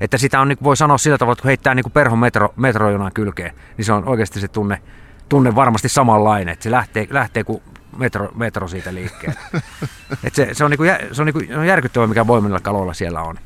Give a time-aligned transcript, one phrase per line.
[0.00, 3.12] Että sitä on, niin voi sanoa sillä tavalla, että kun heittää niin perho metro, metrojonan
[3.12, 4.82] kylkeen, niin se on oikeasti se tunne,
[5.28, 6.52] tunne varmasti samanlainen.
[6.52, 7.62] Että se lähtee, lähtee kuin
[7.96, 9.40] metro, metro siitä liikkeelle.
[10.24, 12.60] Et se, se, on, niin kuin, se on, niin kuin, se on järkyttävä, mikä voimilla
[12.60, 13.38] kaloilla siellä on.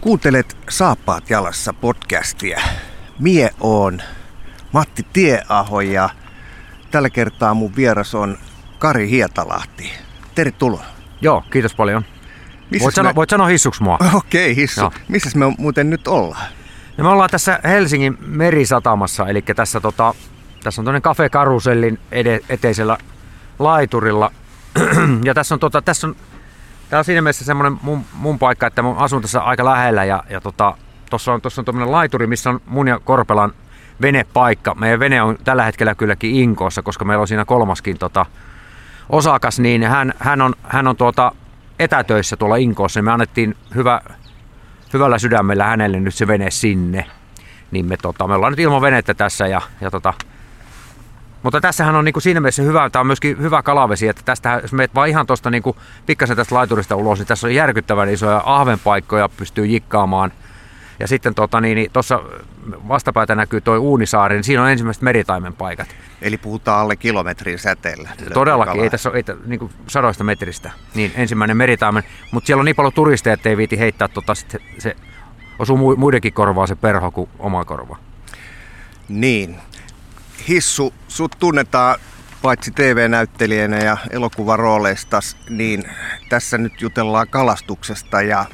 [0.00, 2.60] Kuuntelet Saappaat jalassa podcastia.
[3.18, 4.02] Mie on
[4.72, 6.10] Matti Tieaho ja
[6.90, 8.38] tällä kertaa mun vieras on
[8.78, 9.92] Kari Hietalahti.
[10.34, 10.84] Tervetuloa.
[11.20, 12.04] Joo, kiitos paljon.
[12.80, 13.14] voit, me...
[13.14, 13.98] voit sanoa hissuksi mua.
[14.14, 14.92] Okei, okay, hissu.
[15.08, 16.46] Missä me muuten nyt ollaan?
[16.96, 20.14] No me ollaan tässä Helsingin merisatamassa, eli tässä, tota,
[20.64, 22.98] tässä on tuonne Cafe Karusellin ede, eteisellä
[23.58, 24.32] laiturilla.
[25.24, 26.16] ja tässä on, tota, tässä on
[26.90, 30.22] Tämä on siinä mielessä semmoinen mun, mun paikka, että mä asun tässä aika lähellä ja,
[30.30, 30.74] ja tota,
[31.10, 33.52] tuossa on, tossa on tuommoinen laituri, missä on mun ja Korpelan
[34.02, 34.74] venepaikka.
[34.74, 38.26] Meidän vene on tällä hetkellä kylläkin Inkoossa, koska meillä on siinä kolmaskin tota,
[39.08, 41.32] osakas, niin hän, hän on, hän on tuota,
[41.78, 43.02] etätöissä tuolla Inkoossa.
[43.02, 44.00] Me annettiin hyvä,
[44.92, 47.06] hyvällä sydämellä hänelle nyt se vene sinne.
[47.70, 50.14] Niin me, tota, me ollaan nyt ilman venettä tässä ja, ja tota,
[51.42, 54.72] mutta tässähän on niinku siinä mielessä hyvä, tämä on myöskin hyvä kalavesi, että tästä, jos
[54.72, 59.28] meet vaan ihan tuosta niinku pikkasen tästä laiturista ulos, niin tässä on järkyttävän isoja ahvenpaikkoja,
[59.28, 60.32] pystyy jikkaamaan.
[61.00, 62.22] Ja sitten tota, niin, niin tuossa
[62.88, 65.88] vastapäätä näkyy tuo Uunisaari, niin siinä on ensimmäiset meritaimen paikat.
[66.22, 68.08] Eli puhutaan alle kilometrin säteellä.
[68.34, 70.70] Todellakin, ei tässä ole ei, niin kuin sadoista metristä.
[70.94, 72.02] Niin, ensimmäinen meritaimen.
[72.30, 74.96] Mutta siellä on niin paljon turisteja, että ei viiti heittää, tota, sit se
[75.58, 77.96] osuu muidenkin korvaa se perho kuin oma korva.
[79.08, 79.56] Niin,
[80.48, 81.98] Hissu, sut tunnetaan
[82.42, 85.84] paitsi TV-näyttelijänä ja elokuvarooleista, niin
[86.28, 88.44] tässä nyt jutellaan kalastuksesta ja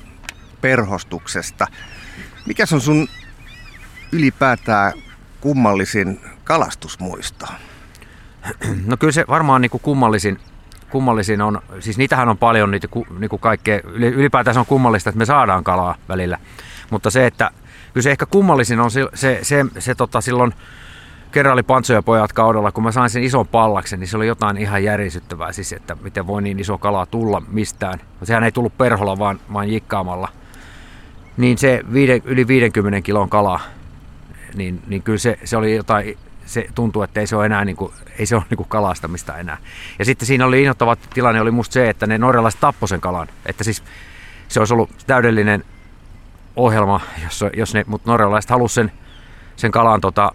[0.61, 1.67] perhostuksesta.
[2.47, 3.09] Mikä on sun
[4.13, 4.93] ylipäätään
[5.41, 7.47] kummallisin kalastusmuisto?
[8.87, 10.39] No kyllä se varmaan niin kuin kummallisin,
[10.91, 12.89] kummallisin on, siis niitähän on paljon niitä
[13.19, 16.39] niin kuin kaikkea, ylipäätään se on kummallista, että me saadaan kalaa välillä.
[16.91, 17.51] Mutta se, että
[17.93, 20.55] kyllä se ehkä kummallisin on se, se, se, se tota, silloin
[21.35, 24.57] kerran oli Pantsoja pojat kaudella, kun mä sain sen ison pallaksen, niin se oli jotain
[24.57, 28.01] ihan järisyttävää, siis että miten voi niin iso kala tulla mistään.
[28.23, 30.29] Sehän ei tullut perholla, vaan, vaan jikkaamalla.
[31.37, 33.61] Niin se viide, yli 50 kilon kala,
[34.55, 37.77] niin, niin kyllä se, se oli jotain, se tuntuu, että ei se ole enää niin
[37.77, 39.59] kuin, ei se ole niin kuin kalastamista enää.
[39.99, 43.29] Ja sitten siinä oli innoittava tilanne oli musta se, että ne norjalaiset tappoi sen kalan.
[43.47, 43.83] Että siis
[44.49, 45.65] se olisi ollut täydellinen
[46.57, 48.99] ohjelma, jos, jos ne, mutta norjalaiset halusivat sen,
[49.57, 50.33] sen kalan tota,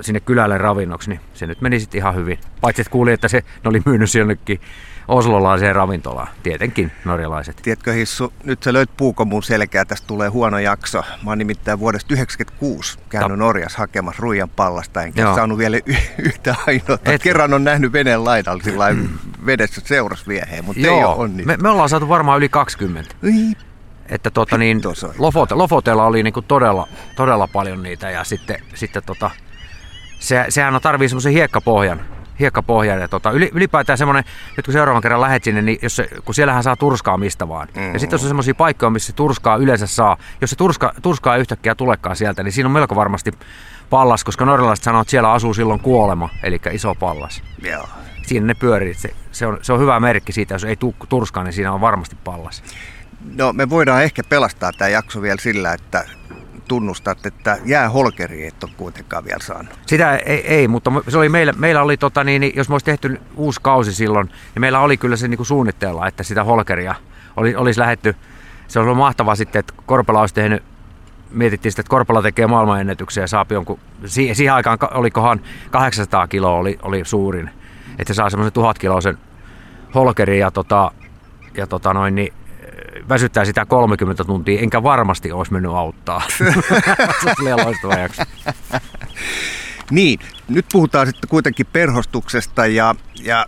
[0.00, 2.38] sinne kylälle ravinnoksi, niin se nyt meni sitten ihan hyvin.
[2.60, 4.60] Paitsi että kuulin, että se ne oli myynyt jonnekin
[5.08, 6.28] oslolaiseen ravintolaan.
[6.42, 7.56] Tietenkin norjalaiset.
[7.62, 11.02] Tiedätkö Hissu, nyt sä löyt puukomun selkää, tästä tulee huono jakso.
[11.22, 15.34] Mä oon nimittäin vuodesta 1996 käynyt Ta- Norjassa hakemassa ruijan pallasta, enkä Joo.
[15.34, 16.98] saanut vielä y- yhtä ainoa.
[17.04, 17.22] Et...
[17.22, 18.84] Kerran on nähnyt veneen laidalla sillä
[19.46, 20.98] vedessä seurasvieheen, mutta Joo.
[20.98, 21.46] ei ole onnistunut.
[21.46, 23.14] Me, me ollaan saatu varmaan yli 20.
[23.22, 23.66] Ei
[24.08, 24.82] että tota niin,
[25.18, 29.30] Lofote, Lofotella oli niinku todella, todella paljon niitä ja sitten, sitten tota,
[30.18, 32.00] se, sehän on tarvii semmoisen hiekkapohjan,
[32.40, 34.24] hiekkapohjan ja tota, ylipäätään semmoinen,
[34.56, 37.68] nyt kun seuraavan kerran lähet sinne, niin jos se, kun siellähän saa turskaa mistä vaan.
[37.74, 37.92] Mm-hmm.
[37.92, 41.74] Ja sitten jos on semmoisia paikkoja, missä turskaa yleensä saa, jos se turska, turskaa yhtäkkiä
[41.74, 43.32] tulekaan sieltä, niin siinä on melko varmasti
[43.90, 47.42] pallas, koska norjalaiset sanoo, että siellä asuu silloin kuolema, eli iso pallas.
[47.62, 47.88] Joo.
[48.26, 48.94] Siinä ne pyörii.
[48.94, 51.80] Se, se, on, se on hyvä merkki siitä, jos ei tu, turskaa, niin siinä on
[51.80, 52.62] varmasti pallas.
[53.36, 56.04] No me voidaan ehkä pelastaa tämä jakso vielä sillä, että
[56.68, 59.78] tunnustat, että jää holkeri et ole kuitenkaan vielä saanut.
[59.86, 62.86] Sitä ei, ei mutta se oli meillä, meillä oli, tota, niin, niin, jos me olisi
[62.86, 66.94] tehty uusi kausi silloin, niin meillä oli kyllä se niin kuin suunnitteilla, että sitä holkeria
[67.36, 68.16] oli, olisi lähetty.
[68.68, 70.62] Se olisi ollut mahtavaa sitten, että Korpela olisi tehnyt
[71.30, 75.40] mietittiin sitten, että Korpela tekee maailmanennätyksiä ja saa jonkun, siihen aikaan olikohan
[75.70, 77.50] 800 kiloa oli, oli suurin,
[77.98, 79.18] että se saa semmoisen tuhat kiloisen
[79.94, 80.92] holkerin ja, tota,
[81.54, 82.32] ja tota noin, niin
[83.08, 86.22] väsyttää sitä 30 tuntia, enkä varmasti olisi mennyt auttaa.
[87.24, 88.22] se oli loistava jakso.
[89.90, 93.46] Niin, nyt puhutaan sitten kuitenkin perhostuksesta ja, ja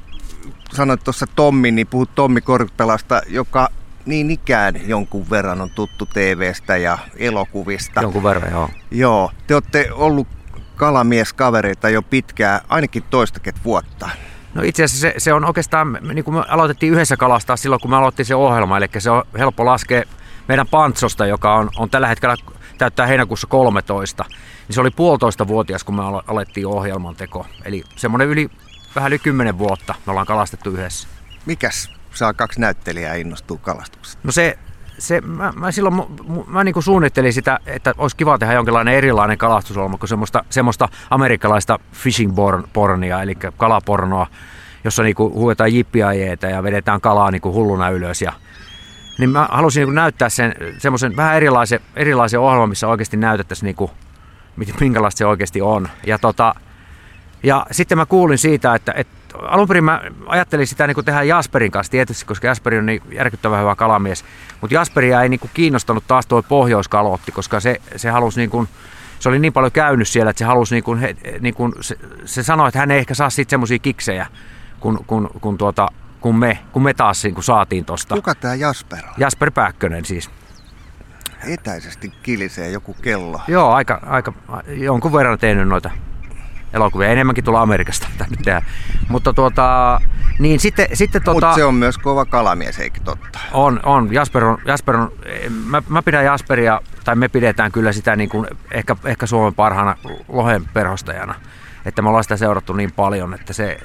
[0.73, 3.69] sanoit tuossa Tommi, niin puhut Tommi Korpelasta, joka
[4.07, 8.03] niin ikään jonkun verran on tuttu TVstä ja elokuvista.
[8.03, 8.71] Jonkun verran, joo.
[8.91, 10.29] Joo, te olette ollut
[10.77, 14.11] kalamieskavereita jo pitkään, ainakin toistaket vuotta.
[14.59, 17.91] No itse asiassa se, se on oikeastaan, niin kuin me aloitettiin yhdessä kalastaa silloin, kun
[17.91, 20.03] me aloitettiin se ohjelma, eli se on helppo laskea
[20.49, 22.37] meidän pantsosta, joka on, on tällä hetkellä
[22.79, 27.47] täyttää heinäkuussa 13, niin se oli puolitoista vuotias, kun me alettiin ohjelman teko.
[27.65, 28.51] Eli semmoinen yli,
[28.95, 31.09] vähän yli kymmenen vuotta me ollaan kalastettu yhdessä.
[31.47, 34.21] Mikäs saa kaksi näyttelijää innostua kalastuksesta?
[34.23, 34.59] No se,
[34.99, 36.03] se, mä, mä silloin mä,
[36.47, 41.79] mä niin suunnittelin sitä, että olisi kiva tehdä jonkinlainen erilainen kalastusolma kuin semmoista, semmoista amerikkalaista
[41.93, 42.35] fishing
[42.73, 44.27] pornia, eli kalapornoa,
[44.85, 48.23] jossa niin kuin huuetaan jippiajeita ja vedetään kalaa niin kuin hulluna ylös.
[48.23, 48.33] Ja,
[49.19, 53.77] niin mä halusin niin näyttää sen semmoisen vähän erilaisen, erilaisen ohjelman, missä oikeasti näytettäisiin, niin
[53.77, 53.91] kuin,
[54.81, 55.89] minkälaista se oikeasti on.
[56.07, 56.55] Ja, tota,
[57.43, 61.71] ja sitten mä kuulin siitä, että, että alun perin mä ajattelin sitä niin tehdä Jasperin
[61.71, 64.25] kanssa tietysti, koska Jasperi on niin järkyttävän hyvä kalamies.
[64.61, 68.69] Mutta Jasperia ei niin kuin kiinnostanut taas tuo pohjoiskalotti, koska se, se halusi niin kuin,
[69.19, 71.99] se oli niin paljon käynyt siellä, että se halusi niin kuin, he, niin kuin se,
[72.25, 74.27] se sanoi, että hän ei ehkä saa sitten semmoisia kiksejä,
[74.81, 75.89] kun, kun, kun, tuota,
[76.21, 78.15] kun, me, kun me taas niin kuin saatiin tosta.
[78.15, 79.15] Kuka tämä Jasper on?
[79.19, 80.31] Jasper Pääkkönen siis.
[81.47, 83.41] Etäisesti kilisee joku kello.
[83.49, 84.33] Joo, aika, aika
[84.67, 85.91] jonkun verran tehnyt noita
[86.73, 87.09] elokuvia.
[87.09, 88.63] Enemmänkin tulla Amerikasta nyt tehdä.
[89.09, 90.01] Mutta tuota,
[90.39, 93.39] niin sitten, sitten tuota, Mut se on myös kova kalamies, eikö totta?
[93.53, 94.13] On, on.
[94.13, 95.13] Jasper on, Jasper on
[95.65, 99.97] mä, mä, pidän Jasperia, tai me pidetään kyllä sitä niin kuin ehkä, ehkä Suomen parhaana
[100.29, 101.35] lohen perhostajana.
[101.85, 103.81] Että me ollaan sitä seurattu niin paljon, että se,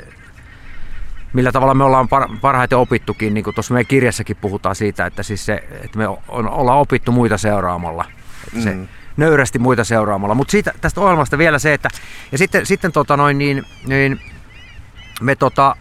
[1.33, 2.07] millä tavalla me ollaan
[2.41, 6.49] parhaiten opittukin, niin kuin tuossa meidän kirjassakin puhutaan siitä, että, siis se, että me on,
[6.49, 8.05] ollaan opittu muita seuraamalla.
[8.47, 8.87] Että se, mm
[9.17, 10.35] nöyrästi muita seuraamalla.
[10.35, 11.89] Mutta tästä ohjelmasta vielä se, että
[12.31, 14.19] ja sitten, sitten tota noin, niin, niin
[15.21, 15.75] me tota,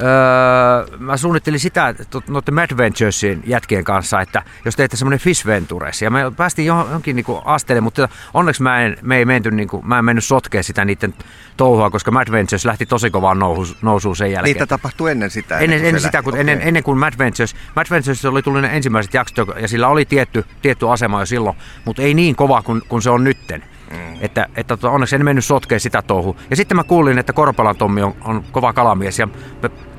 [0.00, 1.94] Öö, mä suunnittelin sitä
[2.28, 7.16] noiden Mad Venturesin jätkien kanssa, että jos teette semmoinen Fish Ventures, ja me päästiin johonkin
[7.16, 10.62] niin asteelle, mutta onneksi mä en, me ei menty, niin kuin, mä en mennyt sotkea
[10.62, 11.14] sitä niiden
[11.56, 14.54] touhua, koska Mad Ventures lähti tosi kovaan nousu, nousuun sen jälkeen.
[14.54, 15.58] Niitä tapahtui ennen sitä?
[15.58, 16.40] Ennen, ennen, ennen sitä, kun, okay.
[16.40, 17.56] ennen, ennen kuin Mad Ventures.
[17.76, 21.56] Mad Ventures oli tullut ne ensimmäiset jaksot, ja sillä oli tietty, tietty asema jo silloin,
[21.84, 23.64] mutta ei niin kova kuin, kuin se on nytten.
[23.90, 23.98] Mm.
[24.20, 26.36] Että, että tota, onneksi en mennyt sotkeen sitä touhu.
[26.50, 29.28] Ja sitten mä kuulin, että Korpalan Tommi on, on kova kalamies ja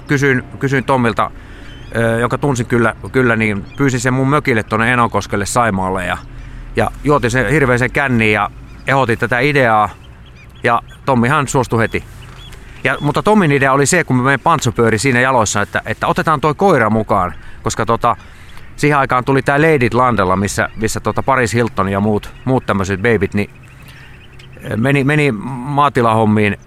[0.07, 1.31] kysyin, kysyin Tommilta,
[2.19, 6.17] joka tunsin kyllä, kyllä niin pyysin sen mun mökille tuonne Enokoskelle Saimaalle ja,
[6.75, 8.51] ja juotin sen hirveisen känniin ja
[8.87, 9.89] ehdotin tätä ideaa
[10.63, 12.03] ja Tommihan suostui heti.
[12.83, 16.41] Ja, mutta Tommin idea oli se, kun me pantso pyöri siinä jaloissa, että, että otetaan
[16.41, 17.33] toi koira mukaan,
[17.63, 18.15] koska tota,
[18.75, 23.01] siihen aikaan tuli tämä Lady Landella, missä, missä tota Paris Hilton ja muut, muut tämmöiset
[23.01, 23.49] babyt, niin
[24.75, 26.57] meni, meni maatilahommiin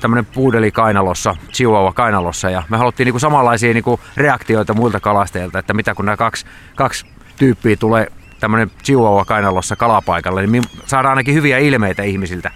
[0.00, 5.74] tämmöinen puudeli kainalossa, chihuahua kainalossa ja me haluttiin niinku samanlaisia niinku reaktioita muilta kalastajilta, että
[5.74, 6.46] mitä kun nämä kaksi,
[6.76, 8.06] kaksi tyyppiä tulee
[8.40, 12.50] tämmöinen chihuahua kainalossa kalapaikalle, niin saadaan ainakin hyviä ilmeitä ihmisiltä.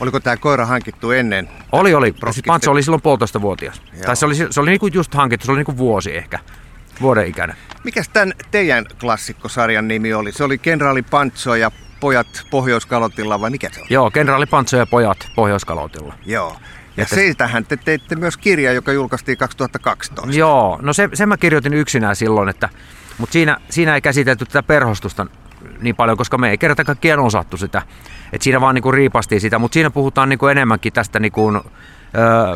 [0.00, 1.48] Oliko tämä koira hankittu ennen?
[1.72, 2.14] Oli, oli.
[2.30, 3.82] Siis Pantso oli silloin puolitoista vuotias.
[4.06, 6.38] Tai se oli, se oli niinku just hankittu, se oli niinku vuosi ehkä,
[7.00, 7.56] vuoden ikäinen.
[7.84, 10.32] Mikäs tämän teidän klassikkosarjan nimi oli?
[10.32, 11.70] Se oli Kenraali Pantso ja
[12.00, 13.86] pojat Pohjoiskalotilla vai mikä se on?
[13.90, 16.14] Joo, Kenraali Pantso ja pojat Pohjoiskalotilla.
[16.26, 16.56] Joo.
[16.96, 17.14] Ja että...
[17.14, 20.38] siitähän te teitte myös kirja, joka julkaistiin 2012.
[20.38, 22.68] Joo, no se, sen mä kirjoitin yksinään silloin, että,
[23.18, 25.26] mutta siinä, siinä ei käsitelty tätä perhostusta
[25.80, 27.82] niin paljon, koska me ei kerta kaikkiaan osattu sitä.
[28.32, 31.52] Et siinä vaan niinku riipastiin sitä, mutta siinä puhutaan niinku enemmänkin tästä niinku,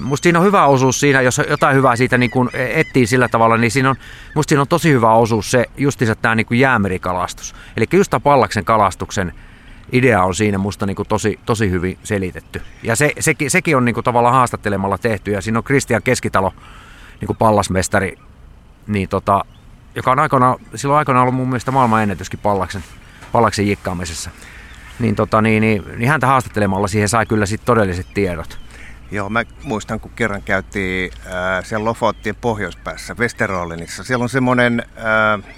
[0.00, 3.56] musta siinä on hyvä osuus siinä, jos jotain hyvää siitä niin kun etsii sillä tavalla,
[3.56, 3.97] niin siinä on,
[4.35, 7.55] musta siinä on tosi hyvä osuus se justiinsa tämä niin jäämerikalastus.
[7.76, 9.32] Eli just tämä pallaksen kalastuksen
[9.93, 12.62] idea on siinä musta niin kuin tosi, tosi hyvin selitetty.
[12.82, 16.53] Ja se, sekin, sekin on niin kuin tavallaan haastattelemalla tehty ja siinä on Kristian Keskitalo,
[17.20, 18.19] niin kuin pallasmestari,
[18.87, 19.44] niin tota,
[19.94, 22.85] joka on aikoinaan, silloin aikoinaan ollut mun mielestä maailman ennätyskin pallaksen,
[23.34, 24.31] pallaksen jikkaamisessa.
[24.98, 28.58] Niin, tota, niin, niin, niin häntä haastattelemalla siihen sai kyllä sit todelliset tiedot.
[29.10, 34.05] Joo, mä muistan, kun kerran käytiin äh, siellä Lofottien pohjoispäässä, Westerollinissa.
[34.05, 35.55] Siellä on semmoinen, äh,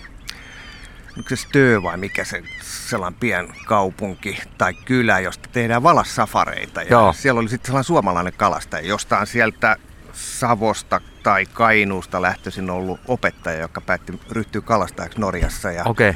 [1.17, 6.83] onko se Stö vai mikä se, sellainen pien kaupunki tai kylä, josta tehdään valassafareita.
[6.83, 7.13] Ja Joo.
[7.13, 9.77] siellä oli sitten sellainen suomalainen kalastaja, jostain sieltä
[10.13, 15.73] Savosta tai Kainuusta lähtöisin ollut opettaja, joka päätti ryhtyä kalastajaksi Norjassa.
[15.73, 16.15] Ja, okay.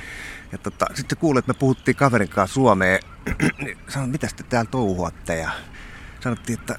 [0.52, 3.00] Ja tota, sitten kuulin, että me puhuttiin kaverin kanssa Suomeen.
[3.88, 5.38] sanoin, mitä te täällä touhuatte?
[5.38, 5.50] Ja
[6.20, 6.78] sanottiin, että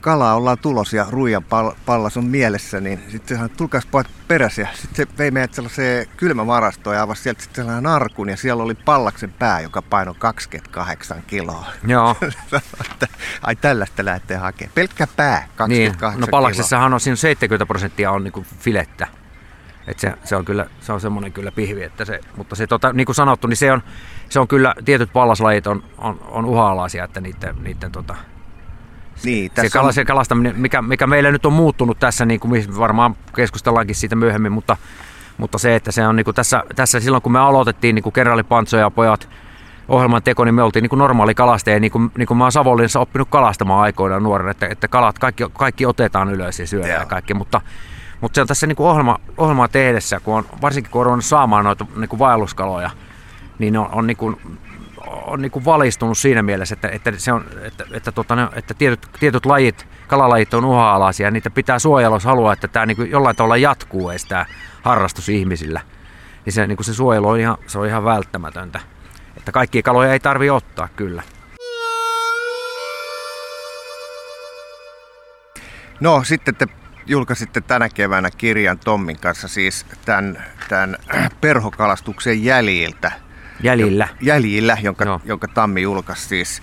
[0.00, 1.44] kalaa ollaan tulos ja ruijan
[1.86, 6.06] pallas on mielessä, niin sitten sehän tulkaas pojat perässä ja sitten se vei meidät sellaiseen
[6.16, 11.22] kylmävarastoon ja avasi sieltä sitten sellainen arkun ja siellä oli pallaksen pää, joka painoi 28
[11.26, 11.66] kiloa.
[11.86, 12.16] Joo.
[13.42, 14.72] Ai tällaista lähtee hakemaan.
[14.74, 16.20] Pelkkä pää, 28 niin.
[16.20, 19.06] No pallaksessahan on siinä 70 prosenttia on niinku filettä.
[19.88, 22.92] Et se, se, on kyllä, se on semmoinen kyllä pihvi, että se, mutta se tota,
[22.92, 23.82] niin kuin sanottu, niin se on,
[24.28, 28.16] se on kyllä, tietyt pallaslajit on, on, on uha-alaisia, että niiden, niiden tota,
[29.24, 32.78] niin, tässä se, kala, se kalastaminen, mikä, mikä meillä nyt on muuttunut tässä, niin kuin
[32.78, 34.76] varmaan keskustellaankin siitä myöhemmin, mutta,
[35.38, 38.14] mutta se, että se on niin kuin tässä, tässä silloin kun me aloitettiin niin kuin
[38.78, 39.28] ja pojat
[39.88, 42.52] ohjelman teko, niin me oltiin niin kuin normaali kalastaja, niin kuin, niin kuin mä oon
[42.52, 47.06] Savonlinnassa oppinut kalastamaan aikoinaan nuorena, että, että kalat kaikki, kaikki otetaan ylös ja syödään ja
[47.06, 47.60] kaikki, mutta,
[48.20, 51.64] Mutta se on tässä niin kuin ohjelma, ohjelmaa tehdessä, kun on, varsinkin kun on saamaan
[51.64, 52.90] noita niin kuin vaelluskaloja,
[53.58, 54.40] niin on, on, niin kuin,
[55.06, 59.08] on niin kuin valistunut siinä mielessä, että, että, se on, että, että, tota, että tietyt,
[59.20, 63.10] tietyt lajit, kalalajit on uha-alaisia ja niitä pitää suojella, jos haluaa, että tämä niin kuin
[63.10, 64.46] jollain tavalla jatkuu edes tämä
[64.82, 65.80] harrastus ihmisillä.
[66.44, 68.80] Niin se, niin kuin se suojelu on ihan, se on ihan välttämätöntä.
[69.36, 71.22] Että kaikkia kaloja ei tarvi ottaa kyllä.
[76.00, 76.66] No sitten te
[77.08, 80.96] julkaisitte tänä keväänä kirjan Tommin kanssa siis tämän, tämän
[81.40, 83.12] perhokalastuksen jäljiltä.
[83.62, 84.08] Jäljillä.
[84.20, 86.62] Jäljillä, jonka, jonka Tammi julkaisi siis.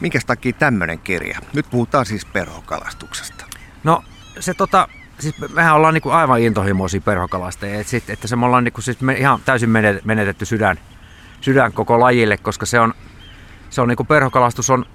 [0.00, 1.38] Minkä takia tämmöinen kirja?
[1.52, 3.44] Nyt puhutaan siis perhokalastuksesta.
[3.84, 4.04] No
[4.40, 4.88] se tota,
[5.20, 7.80] siis mehän ollaan niinku aivan intohimoisia perhokalastajia.
[7.80, 9.70] Et sit, että se me ollaan niinku siis me ihan täysin
[10.04, 10.76] menetetty sydän,
[11.40, 12.94] sydän koko lajille, koska se on,
[13.70, 14.86] se on niinku perhokalastus on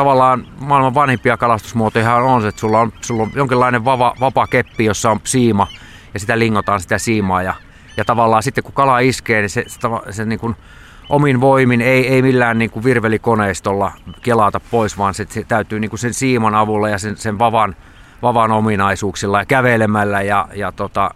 [0.00, 4.84] tavallaan maailman vanhimpia kalastusmuotoja on se, että sulla on, sulla on jonkinlainen vava, vapaa keppi,
[4.84, 5.66] jossa on siima
[6.14, 7.54] ja sitä lingotaan sitä siimaa ja,
[7.96, 10.56] ja tavallaan sitten kun kala iskee, niin se, se, se niin kuin
[11.08, 13.92] omin voimin ei, ei millään niin kuin virvelikoneistolla
[14.22, 17.76] kelata pois, vaan se, se täytyy niin kuin sen siiman avulla ja sen, sen vavan,
[18.22, 21.10] vavan ominaisuuksilla ja kävelemällä ja, ja tota,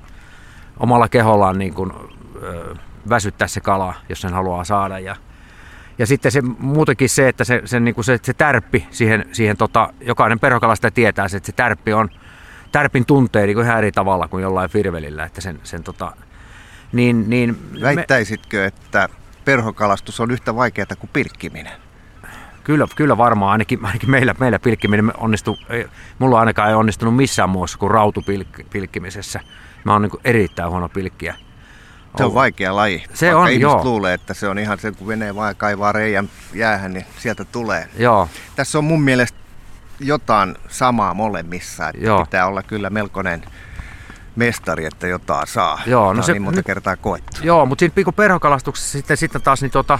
[0.80, 1.92] omalla kehollaan niin kuin,
[2.42, 2.74] ö,
[3.08, 4.98] väsyttää se kala, jos sen haluaa saada.
[4.98, 5.16] Ja,
[5.98, 9.56] ja sitten se muutenkin se, että se, se, niin kuin se, se tärppi siihen, siihen
[9.56, 12.10] tota, jokainen perhokalastaja tietää että se tärppi on,
[12.72, 15.24] tärpin tuntee niin kuin ihan eri tavalla kuin jollain firvelillä.
[15.24, 16.16] Että sen, sen tota,
[16.92, 18.66] niin, niin Väittäisitkö, me...
[18.66, 19.08] että
[19.44, 21.72] perhokalastus on yhtä vaikeaa kuin pilkkiminen?
[22.64, 25.86] Kyllä, kyllä varmaan, ainakin, ainakin meillä, meillä pilkkiminen onnistuu, ei,
[26.18, 29.40] mulla ainakaan ei onnistunut missään muussa kuin rautupilkkimisessä.
[29.84, 31.34] Mä oon niin erittäin huono pilkkiä.
[32.16, 33.04] Se on vaikea laji.
[33.14, 33.84] Se on, joo.
[33.84, 37.88] luulee, että se on ihan se, kun venee vaan kaivaa reijän jäähän, niin sieltä tulee.
[37.98, 38.28] Joo.
[38.56, 39.38] Tässä on mun mielestä
[40.00, 42.24] jotain samaa molemmissa, että joo.
[42.24, 43.42] pitää olla kyllä melkoinen
[44.36, 45.82] mestari, että jotain saa.
[45.86, 47.36] Joo, no se, niin monta kertaa koettu.
[47.42, 49.98] Joo, mutta siinä perhokalastuksessa sitten, sitten taas niin tota,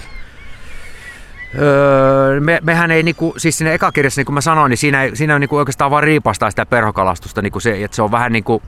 [1.57, 5.35] Öö, me, mehän ei niinku, siis siinä ekakirjassa, niin kuin mä sanoin, niin siinä, siinä
[5.35, 8.61] on niinku oikeastaan vaan riipastaa sitä perhokalastusta, niinku se, että se on vähän niinku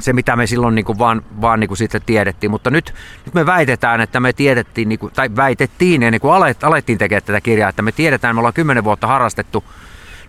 [0.00, 2.50] se, mitä me silloin niin kuin vaan, vaan niin kuin sitten tiedettiin.
[2.50, 6.64] Mutta nyt, nyt me väitetään, että me tiedettiin, niin kuin, tai väitettiin ennen kuin alet,
[6.64, 9.64] alettiin tekemään tätä kirjaa, että me tiedetään, me ollaan kymmenen vuotta harrastettu,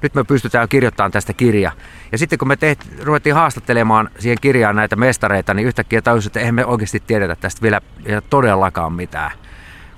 [0.01, 1.71] nyt me pystytään kirjoittamaan tästä kirja.
[2.11, 6.39] Ja sitten kun me teht, ruvettiin haastattelemaan siihen kirjaan näitä mestareita, niin yhtäkkiä tajusin, että
[6.39, 7.81] eihän me oikeasti tiedetä tästä vielä
[8.29, 9.31] todellakaan mitään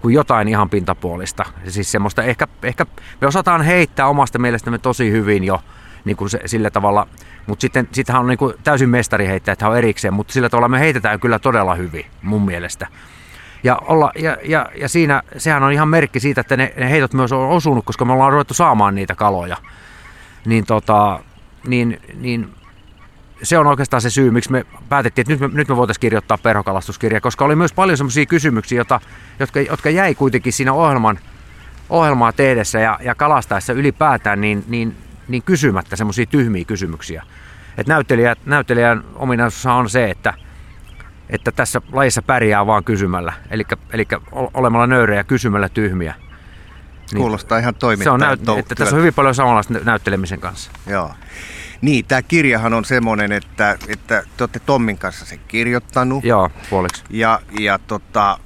[0.02, 1.46] kuin jotain ihan pintapuolista.
[1.68, 2.86] Siis semmoista, ehkä, ehkä
[3.22, 5.62] me osataan heittää omasta mielestämme tosi hyvin jo
[6.06, 7.08] niin kuin se, sillä tavalla
[7.50, 10.68] mutta sitten sittenhän on niin kuin täysin mestari heittää, että on erikseen, mutta sillä tavalla
[10.68, 12.88] me heitetään kyllä todella hyvin mun mielestä.
[13.64, 17.14] Ja, olla, ja, ja, ja siinä, sehän on ihan merkki siitä, että ne, ne heitot
[17.14, 19.58] myös on osunut, koska me ollaan ruvettu saamaan niitä kaloja.
[20.46, 21.20] Niin, tota,
[21.68, 22.50] niin, niin
[23.44, 26.38] se on oikeastaan se syy, miksi me päätettiin, että nyt me, nyt me voitaisiin kirjoittaa
[26.38, 29.02] perhokalastuskirja, koska oli myös paljon sellaisia kysymyksiä, jota,
[29.40, 31.20] jotka, jotka jäi kuitenkin siinä ohjelman,
[31.90, 34.96] ohjelmaa tehdessä ja, ja kalastaessa ylipäätään, niin, niin
[35.30, 37.24] niin kysymättä semmoisia tyhmiä kysymyksiä.
[37.80, 40.34] Et näyttelijä, näyttelijän ominaisuus on se, että,
[41.30, 43.34] että tässä lajissa pärjää vaan kysymällä,
[43.92, 44.08] eli
[44.54, 46.14] olemalla nöyrejä kysymällä tyhmiä.
[47.12, 48.26] Niin, Kuulostaa ihan toimittajalta.
[48.26, 50.72] Se on näyt- että tässä on hyvin paljon samanlaista näyttelemisen kanssa.
[50.88, 51.14] Joo.
[51.82, 56.24] Niin, tämä kirjahan on semmoinen, että, että te olette Tommin kanssa sen kirjoittanut.
[56.24, 57.04] Joo, puoliksi.
[57.10, 58.40] Ja, ja tota,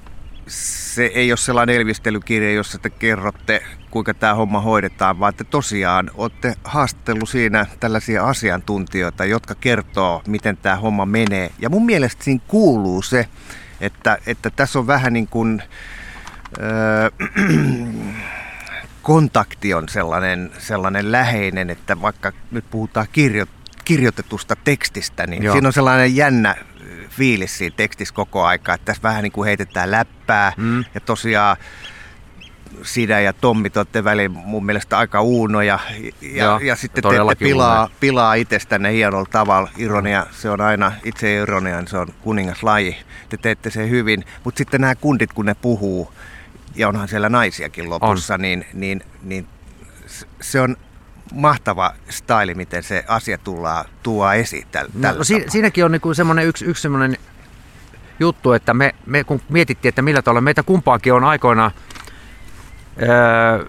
[0.93, 6.11] se ei ole sellainen elvistelykirja, jossa te kerrotte, kuinka tämä homma hoidetaan, vaan te tosiaan
[6.15, 11.51] olette haastellut siinä tällaisia asiantuntijoita, jotka kertoo, miten tämä homma menee.
[11.59, 13.27] Ja mun mielestä siinä kuuluu se,
[13.81, 15.63] että, että tässä on vähän niin kuin...
[16.61, 17.09] Öö,
[19.01, 23.45] kontakti on sellainen, sellainen läheinen, että vaikka nyt puhutaan kirjo,
[23.85, 25.53] kirjoitetusta tekstistä, niin Joo.
[25.53, 26.55] siinä on sellainen jännä
[27.17, 30.83] fiilis siinä tekstissä koko aika, että tässä vähän niin kuin heitetään läppää mm.
[30.93, 31.57] ja tosiaan
[32.81, 35.79] sinä ja Tommi te olette väliin mun mielestä aika uunoja
[36.21, 39.69] ja, Joo, ja sitten te pilaa, pilaa itsestänne hienolla tavalla.
[39.77, 42.97] Ironia, se on aina, itse ironia, niin se on kuningaslaji.
[43.29, 46.13] Te teette sen hyvin, mutta sitten nämä kundit, kun ne puhuu,
[46.75, 48.41] ja onhan siellä naisiakin lopussa, on.
[48.41, 49.47] niin, niin, niin
[50.41, 50.77] se on
[51.33, 56.13] mahtava staili, miten se asia tullaan tuo esiin tällä, no, tällä si- Siinäkin on niinku
[56.13, 57.17] semmoinen yksi, yksi semmoinen
[58.19, 61.71] juttu, että me, me kun mietittiin, että millä tavalla meitä kumpaakin on aikoinaan,
[63.01, 63.65] öö,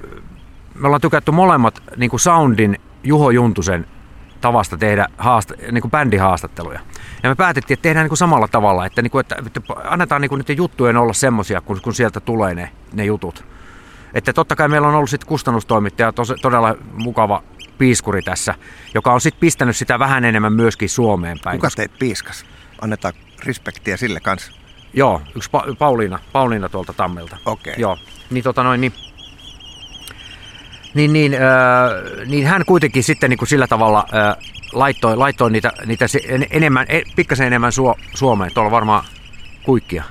[0.74, 3.86] me ollaan tykätty molemmat niin kuin Soundin Juho Juntusen
[4.40, 6.80] tavasta tehdä haasta, niin kuin bändihaastatteluja.
[7.22, 10.20] Ja me päätettiin, että tehdään niin kuin samalla tavalla, että, niin kuin, että, että annetaan
[10.20, 13.44] niin kuin niiden juttujen olla semmoisia, kun, kun sieltä tulee ne, ne jutut.
[14.14, 17.42] Että totta kai meillä on ollut sitten kustannustoimittaja, tos, todella mukava
[17.78, 18.54] piiskuri tässä,
[18.94, 21.58] joka on sitten pistänyt sitä vähän enemmän myöskin Suomeen päin.
[21.60, 22.44] Kuka teet piiskas?
[22.80, 23.14] Annetaan
[23.46, 24.52] respektiä sille kanssa.
[24.94, 27.36] Joo, yksi pa- Pauliina, Pauliina tuolta Tammelta.
[27.46, 27.70] Okei.
[27.70, 27.80] Okay.
[27.80, 27.98] Joo,
[28.30, 28.92] niin tota noin, niin,
[30.94, 31.40] niin, niin, äh,
[32.26, 34.36] niin hän kuitenkin sitten niin kuin sillä tavalla äh,
[34.72, 36.06] laittoi, laittoi niitä, niitä
[36.50, 38.54] enemmän, e, pikkasen enemmän Suo, Suomeen.
[38.54, 39.04] Tuolla varmaan
[39.62, 40.04] kuikkia.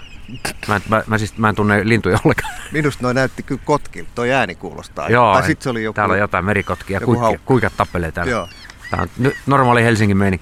[0.68, 2.54] Mä, mä, mä, siis, mä en tunne lintuja ollenkaan.
[2.72, 5.10] Minusta noin näytti kyllä kotkilta, toi ääni kuulostaa.
[5.10, 7.02] Joo, tai sit se oli joku, täällä on jotain merikotkia,
[7.46, 8.32] kuikat tappelee täällä.
[8.32, 8.50] Joo.
[8.90, 10.40] Tämä on normaali Helsingin meni.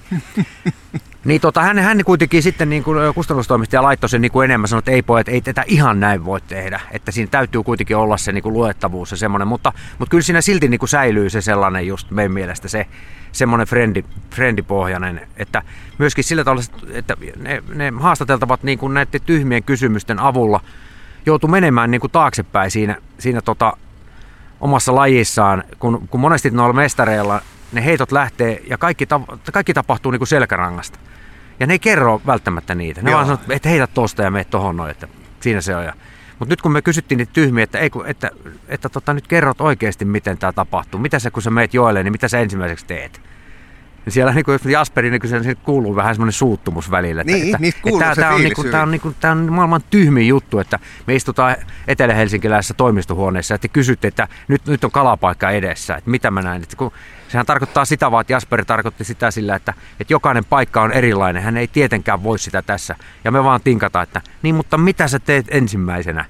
[1.24, 4.78] niin tota, hän, hän kuitenkin sitten niin kuin kustannustoimistaja laittoi sen niin kuin enemmän, sanoi,
[4.78, 6.80] että ei pojat, ei tätä ihan näin voi tehdä.
[6.90, 10.40] Että siinä täytyy kuitenkin olla se niin kuin luettavuus ja semmoinen, mutta, mutta kyllä siinä
[10.40, 12.86] silti niin kuin säilyy se sellainen just meidän mielestä se
[13.32, 15.62] semmoinen frendi, frendipohjainen, että
[15.98, 16.62] myöskin sillä tavalla,
[16.92, 20.60] että ne, ne haastateltavat niin kuin näiden tyhmien kysymysten avulla
[21.26, 23.76] joutuu menemään niin kuin taaksepäin siinä, siinä tota,
[24.60, 29.06] omassa lajissaan, kun, kun monesti noilla mestareilla ne heitot lähtee ja kaikki,
[29.52, 30.98] kaikki tapahtuu niin kuin selkärangasta.
[31.60, 33.02] Ja ne ei kerro välttämättä niitä.
[33.02, 33.16] Ne Joo.
[33.16, 35.08] vaan sanoo, että heitä tosta ja mene tohon noin, että
[35.40, 35.92] siinä se on.
[36.42, 38.30] Mutta nyt kun me kysyttiin niitä tyhmiä, että, ei, että, että,
[38.68, 41.00] että tota, nyt kerrot oikeasti, miten tämä tapahtuu.
[41.00, 43.20] Mitä sä, kun sä meet joelle, niin mitä sä ensimmäiseksi teet?
[44.04, 47.20] Niin siellä niin kuin Jasperi, niin kuin se, kuuluu vähän semmoinen suuttumus välillä.
[47.20, 49.32] Että, niin, että, kuuluu että, se tämä, on, niin kuin, tämä, on, niin kuin, tämä
[49.32, 51.56] on maailman tyhmin juttu, että me istutaan
[51.88, 56.62] Etelä-Helsinkiläisessä toimistohuoneessa, että kysytte, että nyt, nyt on kalapaikka edessä, että mitä mä näen.
[56.62, 56.92] Että kun,
[57.28, 61.42] sehän tarkoittaa sitä vaan, että Jasperi tarkoitti sitä sillä, että, että jokainen paikka on erilainen,
[61.42, 62.96] hän ei tietenkään voi sitä tässä.
[63.24, 66.24] Ja me vaan tinkataan, että niin, mutta mitä sä teet ensimmäisenä?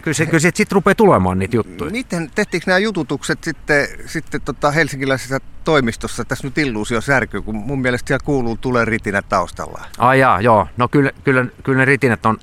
[0.00, 1.90] Ja kyllä se, kyllä sitten rupeaa tulemaan niitä juttuja.
[1.90, 6.24] Miten, tehtiinkö nämä jututukset sitten, sitten tota helsinkiläisessä toimistossa?
[6.24, 9.84] Tässä nyt illuusio särkyy, kun mun mielestä siellä kuuluu tulee ritinä taustalla.
[9.98, 10.68] Ai jaa, joo.
[10.76, 12.38] No kyllä, kyllä, kyllä ne ritinät on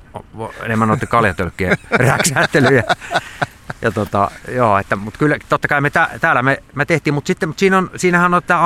[0.62, 2.84] enemmän noita kaljatölkkien räksähtelyjä.
[3.82, 7.26] Ja tota, joo, että, mutta kyllä totta kai me tä, täällä me, me tehtiin, mutta
[7.26, 8.60] sitten mutta siinä on, siinähän on tämä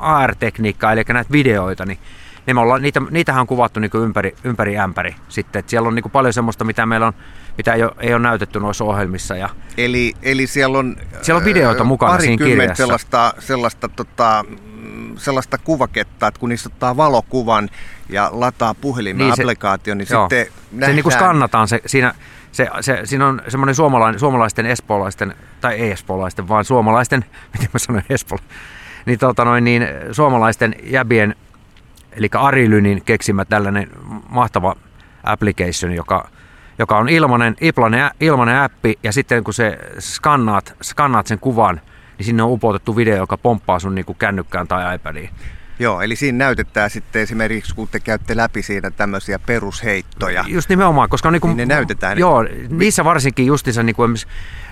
[0.00, 1.98] AR-tekniikka, eli näitä videoita, niin
[2.48, 5.60] niin me ollaan, niitä, niitähän on kuvattu niin ympäri, ympäri ämpäri sitten.
[5.60, 7.12] Et siellä on niin paljon semmoista, mitä meillä on,
[7.56, 9.36] mitä ei ole, ei ole näytetty noissa ohjelmissa.
[9.36, 12.74] Ja eli, eli siellä on, siellä on videoita mukana siinä kirjassa.
[12.74, 14.44] sellaista, sellaista, tota,
[15.16, 17.68] sellaista kuvaketta, että kun niistä ottaa valokuvan
[18.08, 20.22] ja lataa puhelimen niin applikaatio, niin joo.
[20.22, 20.90] sitten nähdään...
[20.90, 22.14] Se niin kuin skannataan se, siinä,
[22.52, 27.78] se, se, siinä on semmoinen suomalainen, suomalaisten espoolaisten, tai ei espoolaisten, vaan suomalaisten, miten mä
[27.78, 28.56] sanoin espoolaisten,
[29.06, 31.34] niin, tota noin, niin suomalaisten jäbien
[32.12, 33.88] eli Arilynin keksimä tällainen
[34.28, 34.76] mahtava
[35.24, 36.28] application, joka,
[36.78, 41.80] joka on ilmainen, ilmainen, ilmainen appi, ja sitten kun se skannaat, skannaat sen kuvan,
[42.18, 45.30] niin sinne on upotettu video, joka pomppaa sun niin kuin kännykkään tai iPadiin.
[45.80, 50.44] Joo, eli siinä näytetään sitten esimerkiksi, kun te käytte läpi siinä tämmöisiä perusheittoja.
[50.48, 52.18] Just nimenomaan, koska niin kuin, niin ne näytetään.
[52.18, 54.16] Joo, niissä varsinkin justiinsa, niin kuin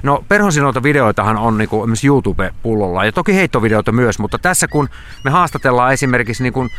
[0.03, 4.89] no perhosinolta videoitahan on niin kuin YouTube-pullolla ja toki heittovideoita myös, mutta tässä kun
[5.25, 6.71] me haastatellaan esimerkiksi niin kuin,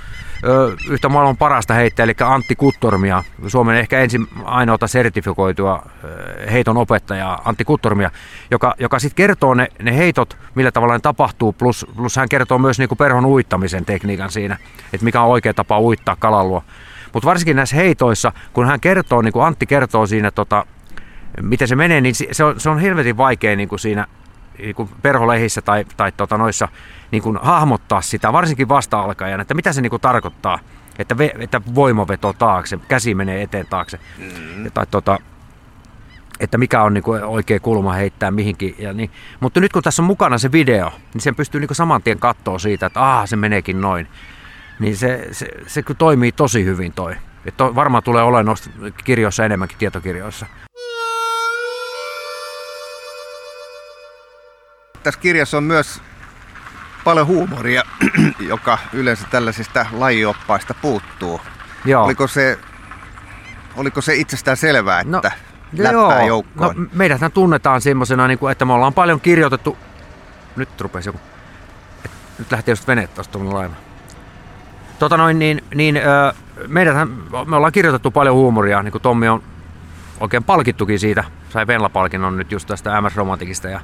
[0.90, 5.84] yhtä maailman parasta heittäjä, eli Antti Kuttormia, Suomen ehkä ensin ainoata sertifikoitua
[6.52, 8.12] heiton opettajaa, Antti Kuttormia,
[8.52, 12.58] joka, joka sitten kertoo ne, ne heitot, millä tavalla ne tapahtuu, plus, plus hän kertoo
[12.58, 14.58] myös niin kuin perhon uittamisen tekniikan siinä,
[14.94, 16.64] että mikä on oikea tapa uittaa kalalua.
[17.14, 20.66] Mutta varsinkin näissä heitoissa, kun hän kertoo, niin kuin Antti kertoo siinä, tota,
[21.42, 24.08] miten se menee, niin se on, se on helvetin vaikea niin kuin siinä
[24.58, 26.68] niin kuin perholehissä tai, tai tota noissa
[27.12, 30.60] niin kuin hahmottaa sitä, varsinkin vasta-alkajan, että mitä se niin kuin tarkoittaa,
[31.00, 34.00] että, ve, että voimaveto taakse, käsi menee eteen taakse.
[34.18, 34.72] Mm.
[34.74, 35.20] Tai tota,
[36.40, 38.76] että mikä on niin kuin oikea kulma heittää mihinkin.
[38.80, 39.12] Ja niin.
[39.40, 42.20] Mutta nyt kun tässä on mukana se video, niin sen pystyy niin kuin saman tien
[42.20, 44.08] katsoa siitä, että aah, se meneekin noin.
[44.80, 47.16] Niin se, se, se kyllä toimii tosi hyvin toi.
[47.46, 48.58] Et to, varmaan tulee olemaan
[49.04, 50.46] kirjoissa enemmänkin tietokirjoissa.
[55.08, 56.02] Tässä kirjassa on myös
[57.04, 57.84] paljon huumoria,
[58.40, 61.42] joka yleensä tällaisista lajioppaista puuttuu.
[61.86, 62.06] Joo.
[62.06, 62.60] Oliko se,
[63.76, 65.22] oliko se itsestään selvää, että no,
[65.78, 66.28] läppää joo.
[66.28, 66.76] joukkoon?
[66.76, 69.78] No, meidät tunnetaan semmoisena, niin että me ollaan paljon kirjoitettu...
[70.56, 71.20] Nyt rupesi joku...
[72.40, 73.76] Nyt lähti just vene tuosta laiva.
[75.00, 76.02] Tota noin, niin, niin
[76.68, 77.10] meidäthän,
[77.46, 79.44] me ollaan kirjoitettu paljon huumoria, niin kuin Tommi on
[80.20, 81.24] oikein palkittukin siitä.
[81.50, 83.82] Sai Venla-palkinnon nyt just tästä MS Romantikista ja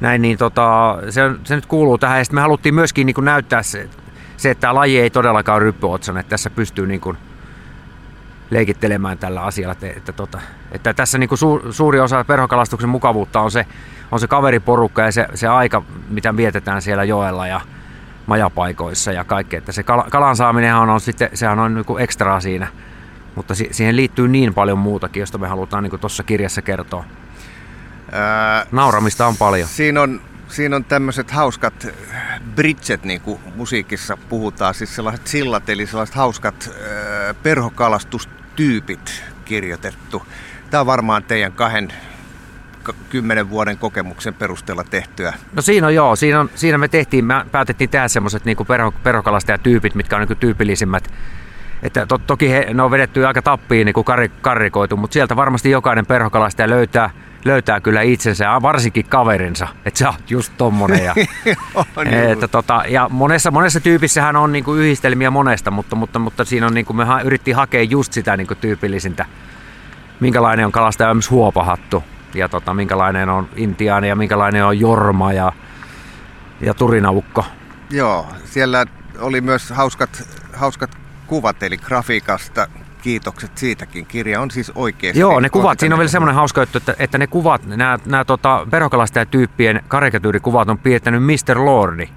[0.00, 2.18] näin, niin tota, se, se, nyt kuuluu tähän.
[2.18, 3.88] Ja sitten me haluttiin myöskin niin kuin näyttää se,
[4.36, 7.16] se, että tämä laji ei todellakaan ole ryppyotsan, että tässä pystyy niin kuin
[8.50, 9.72] leikittelemään tällä asialla.
[9.72, 10.40] Että, että, tota,
[10.72, 13.66] että tässä niin kuin su, suuri osa perhokalastuksen mukavuutta on se,
[14.12, 17.60] on se kaveriporukka ja se, se aika, mitä vietetään siellä joella ja
[18.26, 19.56] majapaikoissa ja kaikki.
[19.56, 22.66] Että se kalan saaminen on, sitten, sehän on niin ekstraa siinä.
[23.34, 27.04] Mutta siihen liittyy niin paljon muutakin, josta me halutaan niin tuossa kirjassa kertoa.
[28.12, 29.68] Ää, Nauramista on paljon.
[29.68, 31.86] Siinä on Siinä on tämmöiset hauskat
[32.54, 40.22] bridget, niin kuin musiikissa puhutaan, siis sellaiset sillat, eli sellaiset hauskat äh, perhokalastustyypit kirjoitettu.
[40.70, 41.92] Tämä on varmaan teidän kahden
[43.10, 45.34] kymmenen vuoden kokemuksen perusteella tehtyä?
[45.52, 48.92] No siinä on joo, siinä, on, siinä me tehtiin, me päätettiin tehdä semmoiset niin perho,
[49.02, 51.10] perhokalastajatyypit, mitkä on niin tyypillisimmät.
[51.82, 54.06] Että to, toki he, ne on vedetty aika tappiin niin kuin
[54.40, 57.10] karrikoitu, mutta sieltä varmasti jokainen perhokalastaja löytää,
[57.44, 61.04] löytää kyllä itsensä ja varsinkin kaverinsa, että se on just tommonen.
[61.04, 61.14] Ja,
[62.32, 66.66] että tota, ja monessa, monessa tyypissähän on niin kuin yhdistelmiä monesta, mutta, mutta, mutta siinä
[66.66, 69.26] on niin kuin me ha, yritti hakea just sitä niin kuin tyypillisintä,
[70.20, 75.52] minkälainen on kalastaja esimerkiksi huopahattu ja tota, minkälainen on intiaani ja minkälainen on jorma ja,
[76.60, 77.44] ja turinaukko.
[77.90, 78.86] Joo, siellä
[79.18, 80.90] oli myös hauskat, hauskat
[81.26, 82.68] kuvat, eli grafiikasta
[83.02, 84.06] kiitokset siitäkin.
[84.06, 85.20] Kirja on siis oikeasti...
[85.20, 88.24] Joo, ne kuvat, siinä on vielä semmoinen hauska juttu, että, että ne kuvat, nämä, nämä
[88.24, 91.64] tota, verokalastajatyyppien karikatyyrykuvat on piirtänyt Mr.
[91.64, 92.08] Lordi,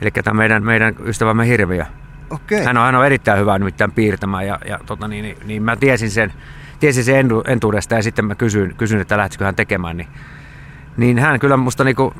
[0.00, 1.84] eli tämä meidän, meidän ystävämme Hirviö.
[2.30, 2.64] Okay.
[2.64, 5.76] Hän on, hän on erittäin hyvä nimittäin piirtämään ja, ja tota, niin, niin, niin, mä
[5.76, 6.32] tiesin sen,
[6.80, 10.08] tiesin sen entuudesta ja sitten mä kysyin, kysyin että lähtisikö hän tekemään, niin,
[10.96, 12.14] niin hän kyllä musta niinku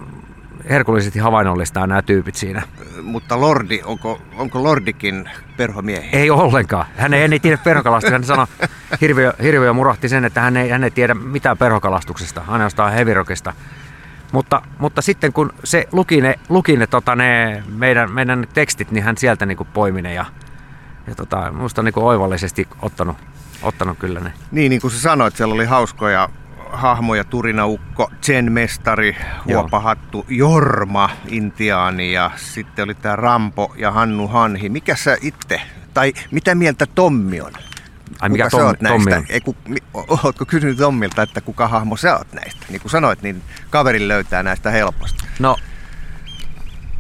[0.71, 2.63] herkullisesti havainnollistaa nämä tyypit siinä.
[3.03, 6.09] Mutta Lordi, onko, onko Lordikin perhomiehi?
[6.13, 6.87] Ei ollenkaan.
[6.97, 8.13] Hän ei, hän ei tiedä perhokalastuksesta.
[8.13, 8.69] Hän sanoi,
[9.01, 13.53] hirviö, hirviö murahti sen, että hän ei, hän ei tiedä mitään perhokalastuksesta, ainoastaan hevirokista.
[14.33, 19.05] Mutta, mutta sitten kun se luki ne, luki ne, tota, ne meidän, meidän tekstit, niin
[19.05, 20.25] hän sieltä niin poimi ne ja,
[21.07, 23.17] ja tota, musta on niin oivallisesti ottanut,
[23.63, 24.33] ottanut kyllä ne.
[24.51, 26.29] Niin, niin kuin sä sanoit, siellä oli hauskoja
[26.73, 34.69] hahmoja, Turinaukko, Chen Mestari, Huopahattu, Jorma, Intiaani ja sitten oli tämä Rampo ja Hannu Hanhi.
[34.69, 35.61] Mikä sä itse,
[35.95, 37.53] tai mitä mieltä Tommi on?
[38.21, 39.11] Ai mikä kuka Tom, oot näistä?
[39.11, 39.25] Tommi on?
[39.29, 39.57] Ei, ku,
[40.25, 42.67] ootko kysynyt Tommilta, että kuka hahmo sä oot näistä?
[42.69, 45.25] Niin kuin sanoit, niin kaveri löytää näistä helposti.
[45.39, 45.57] No,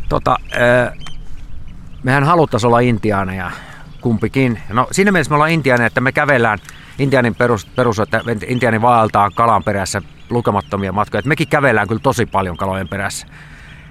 [0.09, 1.07] tota, äh,
[2.03, 3.51] mehän haluttaisiin olla intiaaneja
[4.01, 4.61] kumpikin.
[4.69, 6.59] No siinä mielessä me ollaan intiaaneja, että me kävellään–
[6.99, 11.19] Intianin perus, perus että Intianin vaeltaa kalan perässä lukemattomia matkoja.
[11.19, 13.27] Et mekin kävellään kyllä tosi paljon kalojen perässä.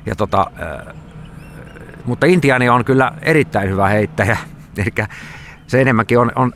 [0.05, 0.95] Ja tota, äh,
[2.05, 4.37] mutta Intiani on kyllä erittäin hyvä heittäjä.
[4.77, 5.07] Eli
[5.67, 6.53] se enemmänkin on, on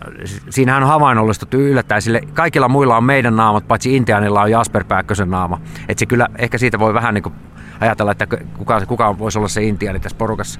[0.49, 2.21] siinähän on havainnollistuttu yllättäen sille.
[2.33, 5.61] Kaikilla muilla on meidän naamat, paitsi Intianilla on Jasper Pääkkösen naama.
[5.89, 7.35] Et se kyllä, ehkä siitä voi vähän niin kuin
[7.79, 10.59] ajatella, että kuka, kuka voisi olla se Intiani tässä porukassa.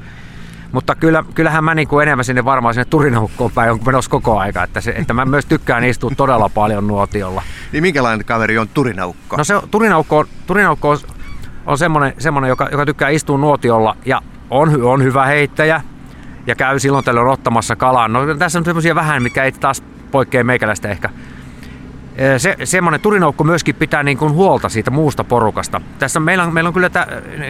[0.72, 4.40] Mutta kyllä, kyllähän mä niin kuin enemmän sinne varmaan sinne Turinaukkoon päin on menossa koko
[4.40, 4.64] aika.
[4.64, 7.44] Että, se, että mä myös tykkään istua todella paljon nuotiolla.
[7.72, 9.38] Niin minkälainen kaveri on Turinaukko?
[9.38, 10.98] No se Turinaukko, Turinaukko on,
[11.66, 15.82] on semmoinen, semmoinen joka, joka tykkää istua nuotiolla ja on, on hyvä heittäjä
[16.48, 18.08] ja käy silloin tällöin ottamassa kalaa.
[18.08, 21.10] No tässä on semmoisia vähän, mitkä ei taas poikkea meikäläistä ehkä.
[22.38, 25.82] Se, semmoinen turinaukko myöskin pitää niin kuin huolta siitä muusta porukasta.
[26.00, 27.08] Tässä meillä on, meillä on kyllä tä,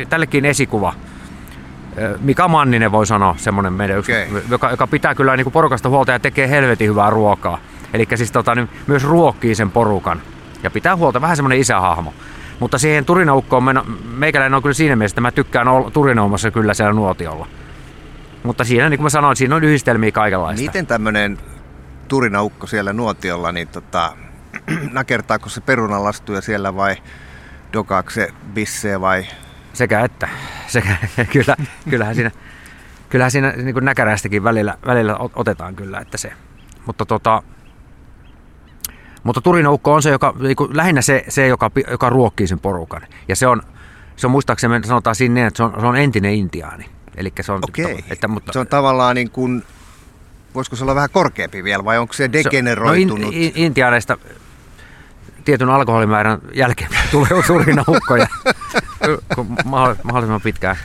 [0.09, 0.93] tällekin esikuva
[2.21, 4.41] Mika Manninen voi sanoa, semmoinen meidän yksi, okay.
[4.49, 7.57] joka, joka, pitää kyllä niin kuin porukasta huolta ja tekee helvetin hyvää ruokaa.
[7.93, 10.21] Eli siis tota, niin myös ruokkii sen porukan
[10.63, 12.13] ja pitää huolta, vähän semmoinen isähahmo.
[12.59, 16.73] Mutta siihen turinaukkoon meno, meikäläinen on kyllä siinä mielessä, että mä tykkään olla turinaumassa kyllä
[16.73, 17.47] siellä nuotiolla.
[18.43, 20.65] Mutta siinä, niin kuin mä sanoin, siinä on yhdistelmiä kaikenlaista.
[20.65, 21.37] Miten tämmöinen
[22.07, 24.13] turinaukko siellä nuotiolla, niin tota,
[24.91, 26.95] nakertaako se perunalastuja siellä vai
[27.73, 29.27] dokaako se bissee vai
[29.79, 30.29] sekä että.
[30.67, 30.97] Sekä,
[31.33, 31.55] kyllä,
[31.89, 32.31] kyllähän siinä,
[33.09, 36.33] kyllähän siinä niin kuin näkäräistäkin välillä, välillä otetaan kyllä, että se.
[36.85, 37.43] Mutta tota,
[39.23, 43.01] mutta turinaukko on se, joka, niin kuin, lähinnä se, se joka, joka ruokkii sen porukan.
[43.27, 43.61] Ja se on,
[44.15, 46.85] se on muistaakseni, sanotaan siinä niin, että se on, se on entinen intiaani.
[47.15, 48.03] Eli se on, Okei.
[48.09, 49.63] Että, mutta, se on tavallaan niin kuin,
[50.55, 53.19] voisiko se olla vähän korkeampi vielä, vai onko se degeneroitunut?
[53.19, 54.17] No in, in, intiaaneista
[55.45, 58.27] tietyn alkoholimäärän jälkeen tulee turinaukkoja.
[60.03, 60.75] mahdollisimman pitkään.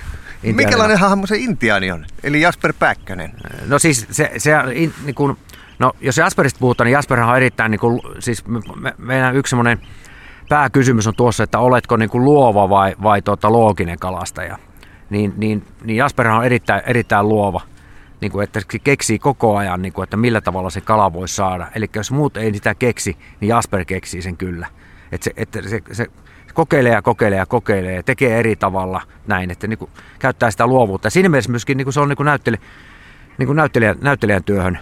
[0.43, 2.07] Mikälainen hahmo se intiaani on?
[2.23, 3.33] Eli Jasper Päkkönen.
[3.67, 5.37] No siis se, se in, niin kuin,
[5.79, 9.51] no jos Jasperista puhutaan, niin Jasper on erittäin, niin kuin, siis me, me, meidän yksi
[9.51, 9.81] semmoinen
[10.49, 14.59] pääkysymys on tuossa, että oletko niin kuin luova vai, vai tuota, looginen kalastaja.
[15.11, 17.61] Niin, niin, niin Jasper on erittäin, erittäin luova,
[18.25, 21.29] niin kuin, että se keksii koko ajan, niin kuin, että millä tavalla se kala voi
[21.29, 21.67] saada.
[21.75, 24.67] Eli jos muut ei sitä keksi, niin Jasper keksii sen kyllä.
[25.13, 26.07] Että se, että se, se
[26.55, 30.67] kokeilee ja kokeilee ja kokeilee ja tekee eri tavalla näin, että niin kuin käyttää sitä
[30.67, 31.07] luovuutta.
[31.07, 32.61] Ja siinä mielessä myöskin niin kuin se on niin kuin näyttelijä,
[33.39, 34.79] niin kuin näyttelijän, näyttelijän työhön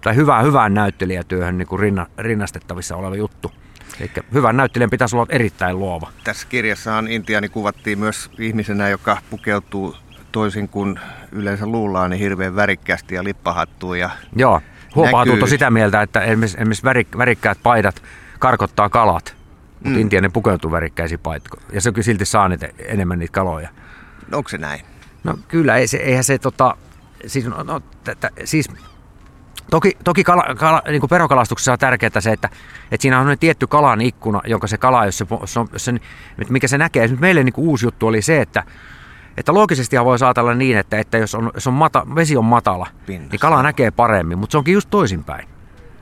[0.00, 3.52] tai hyvään, hyvään näyttelijätyöhön niin kuin rinna, rinnastettavissa oleva juttu.
[4.00, 6.10] Eli hyvän näyttelijän pitäisi olla erittäin luova.
[6.24, 9.96] Tässä kirjassahan Intiani kuvattiin myös ihmisenä, joka pukeutuu
[10.34, 11.00] toisin kuin
[11.32, 13.94] yleensä luullaan, niin hirveän värikkäästi ja lippahattuu.
[13.94, 14.60] Ja Joo,
[14.94, 18.02] huopahatut on sitä mieltä, että esimerkiksi värik, värikkäät paidat
[18.38, 19.36] karkottaa kalat.
[19.74, 19.98] mutta mm.
[19.98, 21.68] intiainen pukeutuu värikkäisiin paitoihin.
[21.72, 23.68] Ja se kyllä silti saa niitä, enemmän niitä kaloja.
[24.28, 24.80] No, onko se näin?
[25.24, 26.76] No kyllä, ei se, eihän se tota,
[27.26, 28.68] siis, no, no, t- t- siis
[29.70, 32.48] Toki, toki kala, kala, niin kuin perokalastuksessa on tärkeää se, että,
[32.90, 35.26] että siinä on tietty kalan ikkuna, jonka se kala, jos se,
[35.72, 35.94] jos se,
[36.48, 37.04] mikä se näkee.
[37.04, 38.64] Esimerkiksi meille niin kuin uusi juttu oli se, että,
[39.36, 42.86] että loogisesti voi ajatella niin, että, että jos, on, jos on mata, vesi on matala,
[43.06, 43.30] Pinnassa.
[43.32, 45.48] niin kala näkee paremmin, mutta se onkin just toisinpäin.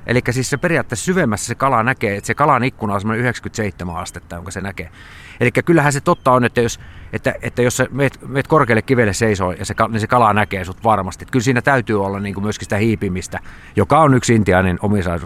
[0.06, 3.96] Eli siis se periaatteessa syvemmässä se kala näkee, että se kalan ikkuna on semmoinen 97
[3.96, 4.90] astetta, jonka se näkee.
[5.40, 6.80] Eli kyllähän se totta on, että jos,
[7.12, 10.64] että, että jos sä meet, meet korkealle kivelle seisoo, ja se, niin se kala näkee
[10.64, 11.24] sut varmasti.
[11.24, 13.40] Että kyllä siinä täytyy olla niin kuin myöskin sitä hiipimistä,
[13.76, 14.78] joka on yksi intiainen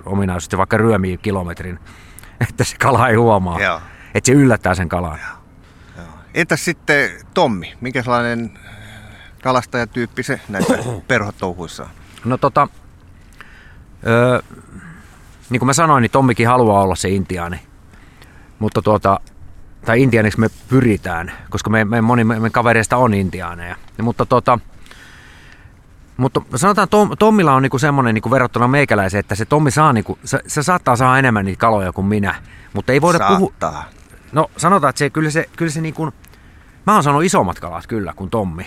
[0.07, 1.79] ominaisuus, että vaikka ryömii kilometrin,
[2.49, 3.61] että se kala ei huomaa.
[3.61, 3.81] Joo.
[4.14, 5.19] Että se yllättää sen kalan.
[5.29, 5.46] Joo.
[6.37, 8.59] Entäs sitten Tommi, mikä sellainen
[9.42, 11.88] kalastajatyyppi se näissä perhotouhuissa on?
[12.25, 12.68] No tota,
[14.07, 14.40] öö,
[15.51, 17.61] niin kuin mä sanoin, niin Tommikin haluaa olla se intiaani.
[18.59, 19.20] Mutta tuota,
[19.85, 23.77] tai intiaaniksi me pyritään, koska me, me moni me kavereista on intiaaneja.
[24.03, 24.59] Mutta tota,
[26.16, 30.18] mutta sanotaan, Tom, Tommilla on niinku semmoinen niinku verrattuna meikäläiseen, että se Tommi saa, niinku,
[30.25, 32.35] se, se saattaa saada enemmän niitä kaloja kuin minä.
[32.72, 33.53] Mutta ei voida puhua...
[34.33, 36.12] No sanotaan, että se, kyllä se, kyllä se niinku,
[36.87, 38.66] mä oon saanut isommat kalat kyllä kuin Tommi.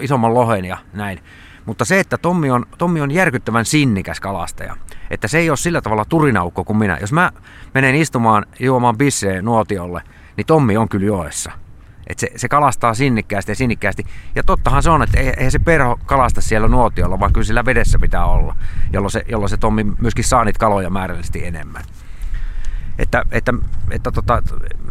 [0.00, 1.18] Isomman lohen ja näin.
[1.66, 4.76] Mutta se, että Tommi on, Tommi on järkyttävän sinnikäs kalastaja.
[5.10, 6.98] Että se ei ole sillä tavalla turinaukko kuin minä.
[7.00, 7.32] Jos mä
[7.74, 10.02] menen istumaan juomaan bisseen nuotiolle,
[10.36, 11.52] niin Tommi on kyllä joessa.
[12.06, 14.06] Et se, se kalastaa sinnikkäästi ja sinnikkäästi.
[14.34, 17.98] Ja tottahan se on, että eihän se perho kalasta siellä nuotiolla, vaan kyllä sillä vedessä
[17.98, 18.56] pitää olla,
[18.92, 21.84] jolloin se, jolloin se Tommi myöskin saa niitä kaloja määrällisesti enemmän.
[22.98, 23.54] Että, että,
[23.90, 24.42] että tota,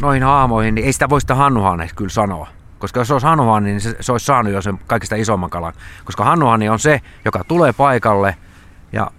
[0.02, 2.48] noihin haamoihin, niin ei sitä voi sitä Hannuhaneeksi kyllä sanoa.
[2.80, 5.74] Koska jos se olisi Hannuhan, niin se, se olisi saanut jo sen kaikista isomman kalan.
[6.06, 8.36] Koska Hannuhani on se, joka tulee paikalle
[8.94, 9.12] ja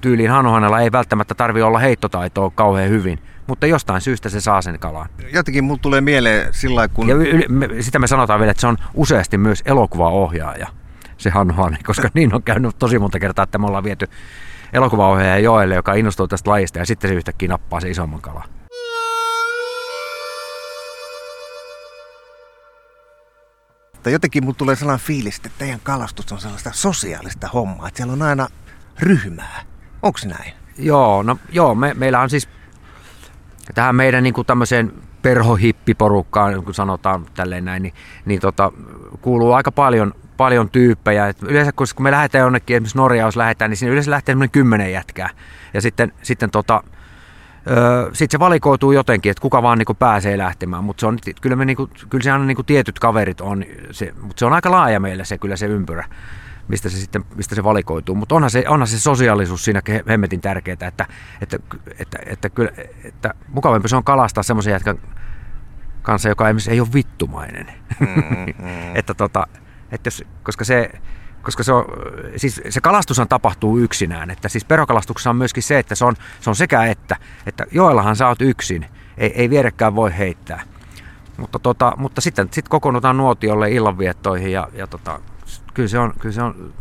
[0.00, 4.78] tyyliin Hannuhanella ei välttämättä tarvi olla heittotaitoa kauhean hyvin, mutta jostain syystä se saa sen
[4.78, 5.08] kalan.
[5.32, 7.08] Jotenkin mulle tulee mieleen sillä kun...
[7.08, 10.66] Ja yli, me, sitä me sanotaan vielä, että se on useasti myös elokuvaohjaaja,
[11.16, 14.08] se Hannuhani, koska niin on käynyt tosi monta kertaa, että me ollaan viety
[14.72, 18.48] elokuvaohjaaja Joelle, joka innostuu tästä lajista ja sitten se yhtäkkiä nappaa se isomman kalan.
[23.94, 28.12] Mutta jotenkin mulle tulee sellainen fiilis, että teidän kalastus on sellaista sosiaalista hommaa, että siellä
[28.12, 28.48] on aina
[29.00, 29.64] ryhmää.
[30.02, 30.52] Onko näin?
[30.78, 32.48] Joo, no joo, me, meillä on siis
[33.74, 38.72] tähän meidän niin kuin tämmöiseen perhohippiporukkaan, kun sanotaan tälleen näin, niin, niin tota,
[39.20, 41.28] kuuluu aika paljon, paljon tyyppejä.
[41.28, 44.50] Et yleensä kun me lähdetään jonnekin, esimerkiksi Norjaan, jos lähdetään, niin siinä yleensä lähtee semmoinen
[44.50, 45.30] kymmenen jätkää.
[45.74, 46.82] Ja sitten, sitten tota,
[48.12, 51.06] sitten se valikoituu jotenkin, että kuka vaan niin pääsee lähtemään, mutta
[51.40, 54.52] kyllä, me, niin kuin, kyllä se aina niin tietyt kaverit on, se, mutta se on
[54.52, 56.04] aika laaja meille se kyllä se ympyrä,
[56.68, 58.14] mistä se sitten mistä se valikoituu.
[58.14, 61.06] Mutta onhan se, onhan se sosiaalisuus siinä hemmetin tärkeää, että, että,
[61.40, 61.58] että,
[61.98, 62.70] että, että, kyllä,
[63.04, 64.98] että mukavampi se on kalastaa semmoisen jätkän
[66.02, 67.66] kanssa, joka ei ole vittumainen.
[68.00, 68.54] Mm-hmm.
[68.98, 69.46] että tota,
[69.92, 70.10] että
[70.42, 70.90] koska se,
[71.42, 71.84] koska se, on,
[72.36, 74.30] siis se kalastushan tapahtuu yksinään.
[74.30, 78.16] Että siis perokalastuksessa on myöskin se, että se on, se on sekä että, että joillahan
[78.16, 78.86] sä oot yksin,
[79.18, 80.62] ei, ei vierekään voi heittää.
[81.36, 85.20] Mutta, tota, mutta sitten sit kokoonnutaan nuotiolle illanviettoihin ja, ja tota,
[85.74, 86.74] kyllä, se on, kyllä se, on,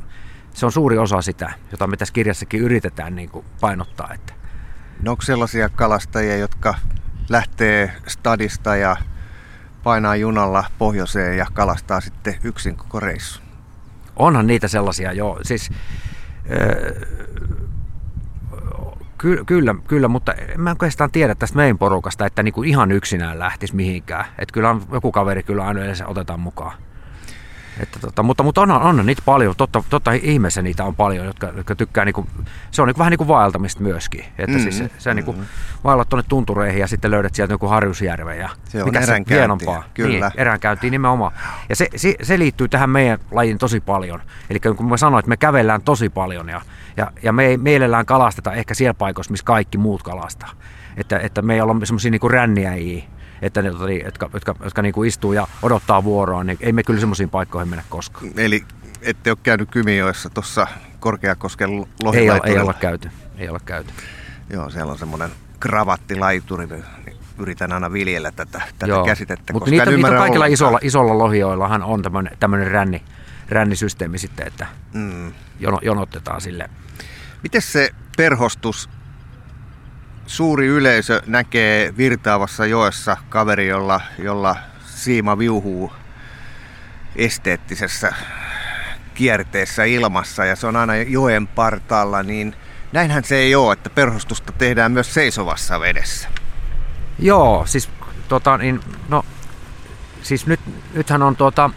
[0.54, 4.14] se on suuri osa sitä, jota me tässä kirjassakin yritetään niin kuin painottaa.
[4.14, 4.34] Että.
[5.02, 6.76] No onko sellaisia kalastajia, jotka
[7.30, 8.98] lähtee stadista ja
[9.88, 13.44] painaa junalla pohjoiseen ja kalastaa sitten yksin koko reissun?
[14.16, 15.38] onhan niitä sellaisia jo.
[15.42, 15.70] Siis,
[19.18, 23.40] Ky- kyllä, kyllä, mutta mä en oikeastaan tiedä tästä meidän porukasta, että niinku ihan yksinään
[23.40, 24.26] lähtisi mihinkään.
[24.40, 26.74] Että kyllä on, joku kaveri kyllä aina yleensä otetaan mukaan.
[27.80, 31.52] Että tota, mutta mutta on, on niitä paljon, totta, totta ihmeessä niitä on paljon, jotka,
[31.58, 32.28] jotka tykkää, niinku,
[32.72, 34.20] se on niinku, vähän niin kuin vaeltamista myöskin.
[34.20, 34.62] Että mm-hmm.
[34.62, 35.36] siis se, se niinku,
[35.84, 38.40] vaellat tuonne tuntureihin ja sitten löydät sieltä joku harjusjärven.
[38.40, 39.84] Ja se on mikä se hienompaa.
[39.94, 40.30] Kyllä.
[40.30, 41.32] Niin, eränkäyntiin nimenomaan.
[41.70, 44.22] Ja se, se, se, liittyy tähän meidän lajiin tosi paljon.
[44.50, 46.62] Eli kun mä sanoin, että me kävellään tosi paljon ja,
[46.98, 50.50] ja, ja me ei mielellään kalasteta ehkä siellä paikoissa, missä kaikki muut kalastaa.
[50.98, 53.04] Että, että me ei olla semmoisia niin ränniäjiä,
[53.42, 56.84] että ne, tota, jotka, jotka, jotka niin kuin istuu ja odottaa vuoroa, niin ei me
[56.84, 58.32] kyllä semmoisiin paikkoihin mennä koskaan.
[58.38, 58.64] Eli
[59.02, 60.68] ette ole käynyt Kymijoessa tuossa
[61.00, 62.50] Korkeakosken lohilaituri?
[62.50, 63.10] Ei, ei olla käyty.
[63.38, 63.94] Ei olla käyty.
[64.50, 66.84] Joo, siellä on semmoinen kravattilaituri, niin
[67.40, 69.06] yritän aina viljellä tätä, tätä Joo.
[69.06, 69.54] käsitettä.
[69.54, 73.04] Mutta niitä, niitä kaikilla isolla, isolla lohioillahan on tämmöinen, tämmöinen ränni,
[73.50, 75.34] rännisysteemi sitten, että mm.
[75.60, 76.70] jono, jonotetaan sille.
[77.44, 78.90] Miten se perhostus
[80.28, 85.94] suuri yleisö näkee virtaavassa joessa kaveri, jolla, jolla siima viuhuu
[87.16, 88.14] esteettisessä
[89.14, 92.56] kierteessä ilmassa ja se on aina joen partaalla, niin
[92.92, 96.30] näinhän se ei ole, että perhostusta tehdään myös seisovassa vedessä.
[97.20, 97.90] Joo, siis
[98.28, 99.26] tota, niin, no,
[100.22, 100.60] siis nyt,
[100.94, 101.70] nythän on tuota,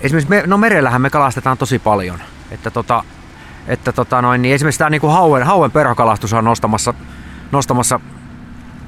[0.00, 2.20] esimerkiksi me, no merellähän me kalastetaan tosi paljon.
[2.50, 3.04] Että tota,
[3.68, 6.94] että tota noin, niin esimerkiksi tämä niin hauen, hauen perhokalastus on nostamassa,
[7.52, 8.00] nostamassa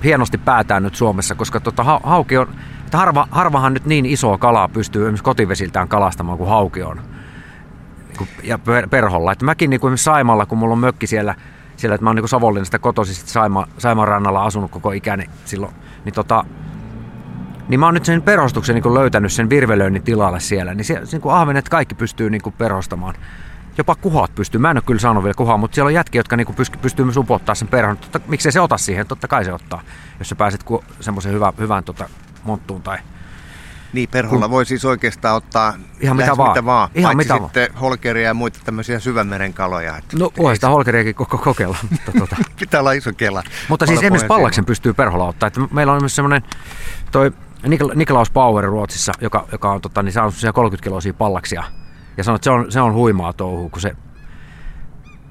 [0.05, 2.49] hienosti päätään nyt Suomessa, koska tota, ha, hauki on,
[2.85, 7.01] että harva, harvahan nyt niin isoa kalaa pystyy esimerkiksi kotivesiltään kalastamaan kuin hauki on.
[8.09, 9.33] Niin ja per, perholla.
[9.33, 11.35] Että mäkin niin kuin Saimalla, kun mulla on mökki siellä,
[11.77, 16.15] siellä että mä oon niin Savonlinnasta kotoisin Saima, Saiman rannalla asunut koko ikäni silloin, niin
[16.15, 16.45] tota,
[17.69, 21.21] niin mä oon nyt sen perhostuksen niin löytänyt sen virvelöinnin tilalle siellä, niin se, niin
[21.21, 23.15] kuin ahvenet kaikki pystyy niin kuin perhostamaan.
[23.79, 24.61] Jopa kuhat pystyy.
[24.61, 27.05] Mä en ole kyllä saanut vielä kuhaa, mutta siellä on jätkiä, jotka niin pystyy, pystyy
[27.05, 27.97] myös upottaa sen perhon.
[27.97, 29.07] Totta, miksei se ota siihen?
[29.07, 29.83] Totta kai se ottaa,
[30.19, 32.09] jos sä pääset ku, semmoisen hyvän, hyvän tota,
[32.45, 32.99] monttuun tai
[33.93, 34.51] niin, perholla kun...
[34.51, 36.51] voi siis oikeastaan ottaa ihan mitä vaan.
[36.51, 37.81] Mitä vaan ihan mitä sitten vaan.
[37.81, 39.97] holkeria ja muita tämmöisiä syvämeren kaloja.
[39.97, 41.77] Että no voi sitä holkeriakin koko kokeilla.
[41.91, 42.37] Mutta tuota.
[42.61, 43.43] Pitää olla iso kela.
[43.69, 45.47] Mutta siis esimerkiksi pallaksen pystyy perholla ottaa.
[45.47, 46.43] Että meillä on myös semmoinen
[47.13, 47.33] toi
[47.95, 51.65] Niklaus Power Ruotsissa, joka, joka on, tota, niin saanut 30 kiloisia pallaksia.
[52.19, 53.97] Ja sanoo, että se on, se on huimaa touhua, kun se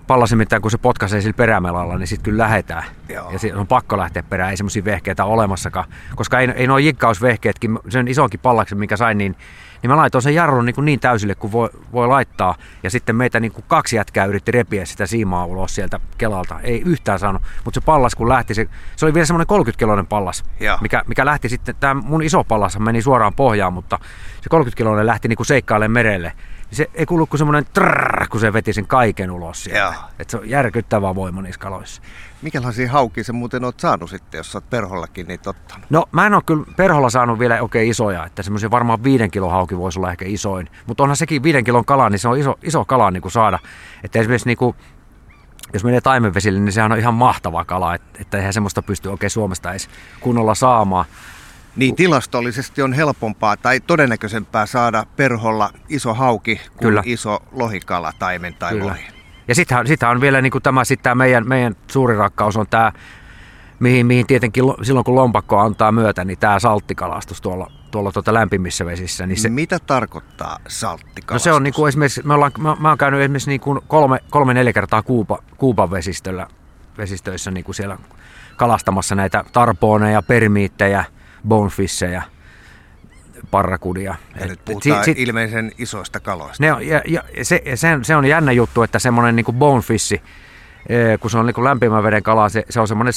[0.08, 2.84] pallasi mitään, kun se potkaisee sillä perämelalla, niin sitten kyllä lähetään.
[3.10, 3.32] Joo.
[3.32, 5.86] Ja on pakko lähteä perään, ei semmoisia vehkeitä olemassakaan.
[6.16, 9.36] Koska ei, ei nuo jikkausvehkeetkin, sen isonkin pallaksen, mikä sain, niin,
[9.82, 12.56] niin mä laitoin sen jarrun niin, kuin niin täysille kuin voi, voi laittaa.
[12.84, 16.60] Ja sitten meitä niin kuin kaksi jätkää yritti repiä sitä siimaa ulos sieltä Kelalta.
[16.60, 20.44] Ei yhtään saanut, mutta se pallas kun lähti, se, se oli vielä semmoinen 30-kiloinen pallas,
[20.82, 24.00] mikä, mikä lähti sitten, tämä mun iso pallas meni suoraan pohjaan, mutta
[24.42, 26.34] se 30-kiloinen lähti niin kuin seikkailemaan merelle
[26.72, 29.96] se ei kuulu kuin semmoinen trrrr, kun se veti sen kaiken ulos sieltä.
[30.20, 32.02] Että se on järkyttävä voima niissä kaloissa.
[32.42, 35.86] Mikälaisia haukia sä muuten oot saanut sitten, jos sä oot perhollakin niitä ottanut?
[35.90, 39.52] No mä en ole kyllä perholla saanut vielä oikein isoja, että semmoisia varmaan viiden kilon
[39.52, 40.70] hauki voisi olla ehkä isoin.
[40.88, 43.60] Mutta onhan sekin viiden kilon kala, niin se on iso, iso kala niin kuin saada.
[44.04, 44.76] Että esimerkiksi niin kuin,
[45.74, 49.30] jos menee taimenvesille, niin sehän on ihan mahtava kala, että, että eihän semmoista pysty oikein
[49.30, 51.06] Suomesta edes kunnolla saamaan.
[51.78, 57.02] Niin tilastollisesti on helpompaa tai todennäköisempää saada perholla iso hauki kuin Kyllä.
[57.06, 58.86] iso lohikala, taimen tai Kyllä.
[58.86, 59.02] lohi.
[59.48, 62.68] Ja sittenhän, sittenhän on vielä niin kuin tämä, sit tämä meidän, meidän suuri rakkaus on
[62.70, 62.92] tämä,
[63.80, 68.86] mihin, mihin tietenkin silloin kun lompakko antaa myötä, niin tämä salttikalastus tuolla, tuolla tuota lämpimissä
[68.86, 69.28] vesissä.
[69.28, 71.46] Niin se, Mitä tarkoittaa salttikalastus?
[71.46, 73.80] No se on niin kuin esimerkiksi, me ollaan, mä, mä oon käynyt esimerkiksi niin kuin
[73.88, 76.48] kolme, kolme neljä kertaa Kuupa, Kuupan vesistöllä,
[76.98, 77.98] vesistöissä niin kuin siellä
[78.56, 81.06] kalastamassa näitä tarpooneja, permiittejä–
[81.48, 82.24] bonefishejä,
[83.52, 84.16] parrakudia.
[84.40, 86.64] Ja nyt puhutaan sit, ilmeisen isoista kaloista.
[86.64, 90.22] Ne on, ja, ja se, se, se, on jännä juttu, että semmoinen niin bonefishi,
[90.90, 93.14] eh, kun se on niin lämpimän veden kala, se, se on semmoinen,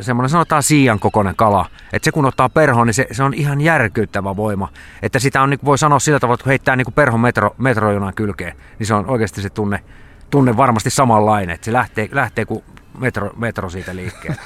[0.00, 1.66] semmoinen sanotaan siian kokoinen kala.
[1.92, 4.68] Että se kun ottaa perho, niin se, se on ihan järkyttävä voima.
[5.02, 8.14] Että sitä on, niin voi sanoa sillä tavalla, että kun heittää niin perho metro, metrojonan
[8.14, 9.84] kylkeen, niin se on oikeasti se tunne,
[10.30, 11.54] tunne varmasti samanlainen.
[11.54, 12.64] Että se lähtee, lähtee kuin
[12.98, 14.42] metro, metro siitä liikkeelle.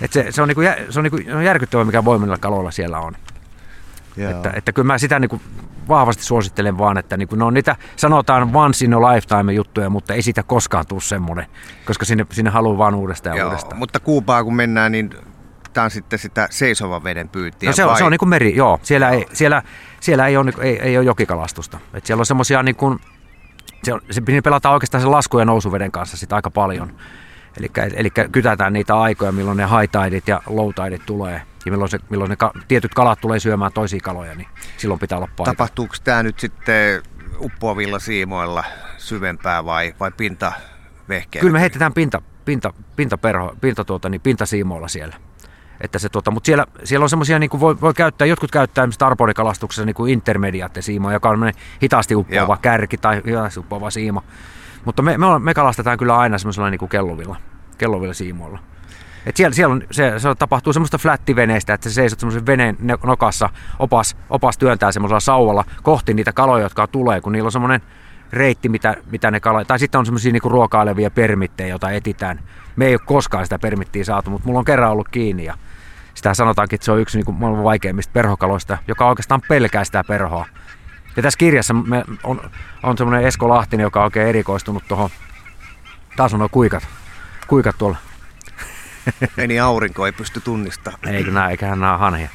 [0.00, 3.16] Et se, se, on niinku, se on niinku järkyttävä, mikä voimilla kaloilla siellä on.
[4.30, 5.40] Että, että kyllä mä sitä niinku
[5.88, 10.14] vahvasti suosittelen vaan, että niinku, ne on niitä, sanotaan once in a lifetime juttuja, mutta
[10.14, 11.46] ei siitä koskaan tule semmoinen,
[11.84, 13.78] koska sinne, sinne haluaa vaan uudestaan ja Joo, uudestaan.
[13.78, 15.10] Mutta Kuupaa kun mennään, niin
[15.72, 17.68] tämä on sitten sitä seisovan veden pyyntiä.
[17.70, 17.98] No se on, vai?
[17.98, 18.80] se on niin kuin meri, joo.
[18.82, 19.62] Siellä, Ei, siellä,
[20.00, 21.78] siellä ei, ole, niinku, ei, ei ole jokikalastusta.
[21.94, 22.98] Et siellä on semmoisia, niin kuin,
[23.82, 26.96] se, on, se pelataan oikeastaan sen lasku- ja nousuveden kanssa sitä aika paljon.
[27.58, 31.42] Eli, eli kytätään niitä aikoja, milloin ne high tideit ja low tideit tulee.
[31.66, 35.18] Ja milloin, se, milloin ne ka, tietyt kalat tulee syömään toisia kaloja, niin silloin pitää
[35.18, 35.52] olla paikka.
[35.52, 37.02] Tapahtuuko tämä nyt sitten
[37.40, 38.64] uppoavilla siimoilla
[38.98, 40.52] syvempää vai, vai pinta
[41.40, 45.16] Kyllä me heitetään pinta, pinta, pinta, perho, pinta, tuota, niin pintasiimoilla siellä.
[45.80, 48.82] Että se, tuota, mutta siellä, siellä on semmoisia, niin kuin voi, voi, käyttää, jotkut käyttää
[48.82, 50.22] esimerkiksi tarponikalastuksessa niin
[50.80, 52.58] siimoja, joka on hitaasti uppoava Joo.
[52.62, 54.22] kärki tai hitaasti uppoava siima.
[54.84, 57.36] Mutta me, me, me kalastetaan kyllä aina semmoisella niin kuin kellovilla,
[57.78, 58.58] kellovilla siimoilla.
[59.26, 63.48] Et siellä, siellä on, se, se tapahtuu semmoista flättiveneistä, että sä seisot semmoisen veneen nokassa,
[63.78, 67.80] opas, opas työntää semmoisella sauvalla kohti niitä kaloja, jotka tulee, kun niillä on semmoinen
[68.32, 72.40] reitti, mitä, mitä ne kaloja, tai sitten on semmoisia niinku ruokailevia permittejä, joita etitään.
[72.76, 75.54] Me ei ole koskaan sitä permittiä saatu, mutta mulla on kerran ollut kiinni ja
[76.14, 80.46] sitä sanotaankin, että se on yksi niinku maailman vaikeimmista perhokaloista, joka oikeastaan pelkää sitä perhoa.
[81.16, 82.50] Ja tässä kirjassa me on,
[82.82, 85.10] on semmoinen Esko Lahtinen, joka on oikein erikoistunut tuohon,
[86.16, 86.88] taas on nuo kuikat,
[87.46, 87.96] kuikat tuolla.
[89.36, 91.14] Meni aurinko, ei pysty tunnistamaan.
[91.14, 92.28] Eikö nää, eiköhän nämä hanhia.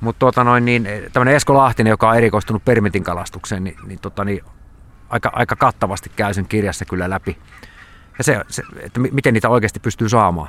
[0.00, 4.24] Mutta tuota noin, niin, tämmöinen Esko Lahtinen, joka on erikoistunut permitin kalastukseen, niin, niin, tota,
[4.24, 4.40] niin
[5.08, 7.38] aika, aika kattavasti käy sen kirjassa kyllä läpi.
[8.18, 10.48] Ja se, se että miten niitä oikeasti pystyy saamaan.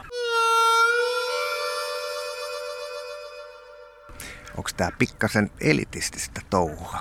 [4.58, 7.00] Onko tämä pikkasen elitististä touhua?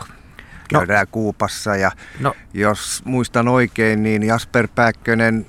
[0.72, 0.78] No.
[0.78, 1.10] käydään no.
[1.12, 1.90] Kuupassa ja
[2.20, 2.34] no.
[2.54, 5.46] jos muistan oikein, niin Jasper Pääkkönen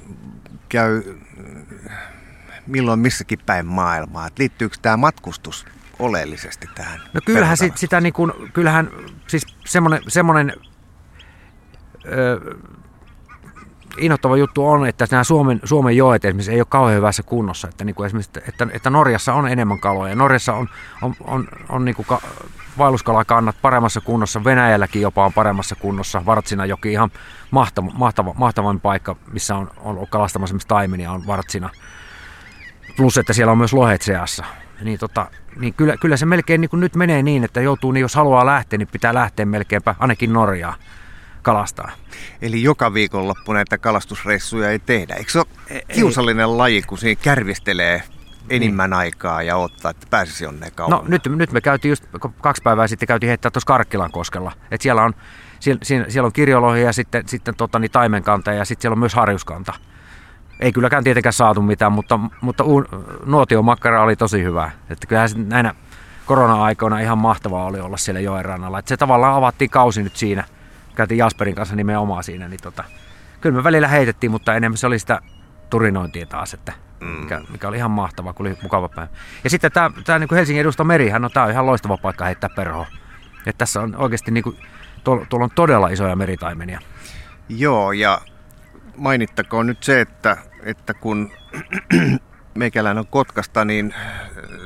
[0.69, 1.03] käy
[2.67, 4.27] milloin missäkin päin maailmaa?
[4.27, 5.65] Et liittyykö tämä matkustus
[5.99, 7.01] oleellisesti tähän?
[7.13, 8.89] No kyllähän sit, sitä niin kuin, kyllähän
[9.27, 10.53] siis semmoinen, semmoinen
[12.05, 12.55] ö,
[13.97, 17.67] innoittava juttu on, että nämä Suomen, Suomen joet esimerkiksi ei ole kauhean hyvässä kunnossa.
[17.67, 20.15] Että, niin kuin esimerkiksi, että, että Norjassa on enemmän kaloja.
[20.15, 20.69] Norjassa on,
[21.01, 22.21] on, on, on niin kuin ka,
[22.77, 24.43] vaelluskalakannat paremmassa kunnossa.
[24.43, 26.25] Venäjälläkin jopa on paremmassa kunnossa.
[26.25, 27.11] Vartsina joki ihan
[27.51, 31.69] mahtava, mahtava, mahtavan paikka, missä on, on kalastamassa esimerkiksi taimenia, on Vartsina.
[32.97, 34.45] Plus, että siellä on myös lohet seassa.
[34.81, 35.27] Niin, tota,
[35.59, 38.45] niin kyllä, kyllä se melkein niin kuin nyt menee niin, että joutuu, niin jos haluaa
[38.45, 40.75] lähteä, niin pitää lähteä melkeinpä ainakin Norjaan
[41.41, 41.91] kalastaa.
[42.41, 45.15] Eli joka viikonloppu näitä kalastusreissuja ei tehdä.
[45.15, 45.47] Eikö se ole
[45.93, 46.55] kiusallinen ei.
[46.55, 48.03] laji, kun siinä kärvistelee
[48.49, 48.97] enimmän niin.
[48.97, 50.91] aikaa ja ottaa, että pääsisi jonne kauan?
[50.91, 52.05] No nyt, nyt me käytiin just
[52.41, 54.51] kaksi päivää sitten käytiin heittää tuossa Karkkilan koskella.
[54.71, 55.13] Et siellä on,
[55.59, 59.15] siellä, siellä on kirjolohi ja sitten, sitten tota, niin taimenkanta ja sitten siellä on myös
[59.15, 59.73] harjuskanta.
[60.59, 62.63] Ei kylläkään tietenkään saatu mitään, mutta, mutta
[63.25, 64.71] nuotiomakkara oli tosi hyvä.
[64.89, 65.75] Että kyllähän näinä
[66.25, 68.79] korona-aikoina ihan mahtavaa oli olla siellä joen rannalla.
[68.79, 70.43] Että se tavallaan avattiin kausi nyt siinä–
[70.95, 72.83] käytiin Jasperin kanssa nimenomaan siinä, niin tota,
[73.41, 75.19] kyllä me välillä heitettiin, mutta enemmän se oli sitä
[75.69, 77.45] turinointia taas, että mikä, mm.
[77.51, 79.11] mikä oli ihan mahtavaa, kun oli mukava päivä.
[79.43, 82.25] Ja sitten tämä, tämä niin kuin Helsingin edusta merihän, no tämä on ihan loistava paikka
[82.25, 82.87] heittää perhoa.
[83.37, 84.57] Että tässä on oikeasti, niin kuin,
[85.03, 86.79] tuolla, tuolla on todella isoja meritaimenia.
[87.49, 88.21] Joo, ja
[88.97, 91.31] mainittakoon nyt se, että, että kun
[92.55, 94.21] meikäläinen on Kotkasta, niin äh,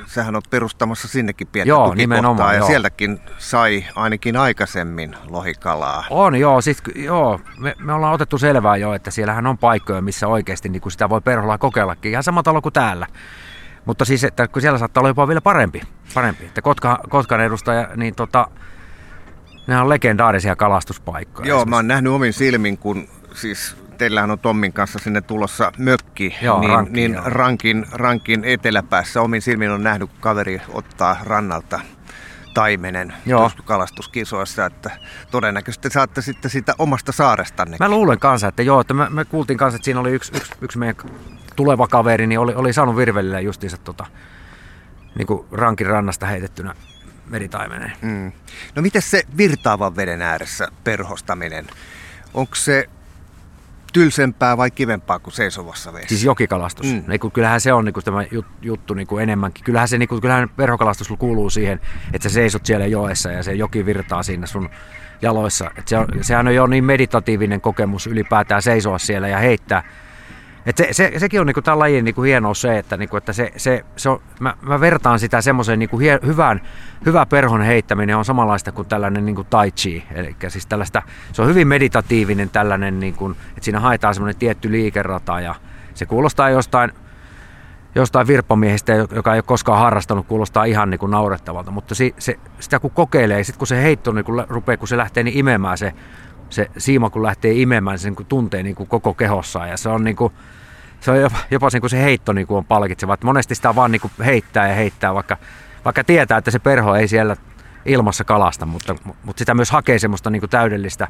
[0.06, 2.68] sähän on perustamassa sinnekin pientä joo, nimenomaan, ja joo.
[2.68, 6.04] sieltäkin sai ainakin aikaisemmin lohikalaa.
[6.10, 10.28] On joo, siis, joo me, me ollaan otettu selvää jo, että siellähän on paikkoja, missä
[10.28, 13.08] oikeasti niin kuin sitä voi perholla kokeillakin, ihan sama talo kuin täällä.
[13.86, 15.82] Mutta siis, että kun siellä saattaa olla jopa vielä parempi,
[16.14, 16.46] parempi.
[16.46, 18.48] että Kotka, Kotkan edustaja, niin tota,
[19.68, 21.48] ne on legendaarisia kalastuspaikkoja.
[21.48, 26.36] Joo, mä oon nähnyt omin silmin, kun siis teillähän on Tommin kanssa sinne tulossa mökki,
[26.41, 27.24] joo, niin, rankki, niin joo.
[27.26, 31.80] rankin, rankin eteläpäässä omin silmin on nähnyt, kun kaveri ottaa rannalta
[32.54, 33.52] taimenen joo.
[33.66, 34.91] kalastuskisoissa, että
[35.32, 37.78] todennäköisesti saatte sitten sitä omasta saarestanne.
[37.80, 40.52] Mä luulen kanssa, että joo, että me, me kuultiin kanssa, että siinä oli yksi, yksi,
[40.62, 40.95] yksi meidän
[41.56, 44.06] tuleva kaveri, niin oli, oli saanut virvelillä justiinsa tota,
[45.16, 46.76] niin kuin rankin rannasta heitettynä
[47.28, 47.93] meritaimenen.
[48.02, 48.32] Mm.
[48.76, 51.68] No miten se virtaavan veden ääressä perhostaminen?
[52.34, 52.89] Onko se
[53.94, 56.10] tylsempää vai kivempaa kuin seisovassa veessä?
[56.10, 56.86] Siis jokikalastus.
[56.86, 57.04] Mm.
[57.08, 58.24] Niin kun, kyllähän se on niin kuin tämä
[58.62, 59.64] juttu niin kuin enemmänkin.
[59.64, 61.80] Kyllähän, se, niin kuin, kyllähän verhokalastus kuuluu siihen,
[62.14, 64.70] että sä seisot siellä joessa ja se joki virtaa siinä sun
[65.22, 65.72] jaloissa.
[65.78, 69.84] Et se on, sehän on jo niin meditatiivinen kokemus ylipäätään seisoa siellä ja heittää
[70.66, 73.51] et se, se, sekin on niinku tämän lajin niinku hienous se, että, niinku, että se,
[73.57, 76.62] se, se on, mä, mä, vertaan sitä semmoiseen niinku hyvään,
[77.05, 80.03] hyvä perhon heittäminen on samanlaista kuin tällainen niinku tai chi.
[80.12, 81.01] Eli siis tällaista,
[81.34, 85.55] se on hyvin meditatiivinen tällainen, niinku, että siinä haetaan semmoinen tietty liikerata ja
[85.93, 86.91] se kuulostaa jostain,
[87.95, 92.39] jostain virppamiehestä, joka ei ole koskaan harrastanut, kuulostaa ihan niin kuin naurettavalta, mutta se, se,
[92.60, 95.78] sitä kun kokeilee, sitten kun se heitto niin kun rupeaa, kun se lähtee niin imemään
[95.78, 95.93] se,
[96.50, 99.89] se siima kun lähtee imemään, niin sen kun tuntee niin kuin koko kehossaan ja se
[99.89, 100.34] on niin kuin,
[101.00, 103.14] se on jopa, jopa sen, kun se heitto niin kuin on palkitseva.
[103.14, 105.38] Että monesti sitä vaan niin kuin heittää ja heittää, vaikka,
[105.86, 107.36] vaikka tietää, että se perho ei siellä
[107.86, 111.08] ilmassa kalasta, mutta, mutta sitä myös hakee semmoista niin kuin täydellistä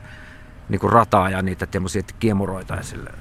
[0.69, 2.75] niin kuin rataa ja niitä tämmöisiä kiemuroita.
[2.75, 3.11] Ja sille,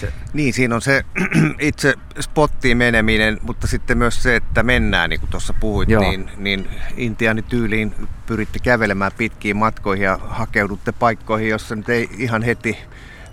[0.00, 0.12] se.
[0.32, 1.04] Niin, siinä on se
[1.60, 6.02] itse spottiin meneminen, mutta sitten myös se, että mennään, niin kuin tuossa puhuit, Joo.
[6.02, 7.94] niin, niin intiaanityyliin
[8.26, 12.78] pyritte kävelemään pitkiin matkoihin ja hakeudutte paikkoihin, jossa nyt ei ihan heti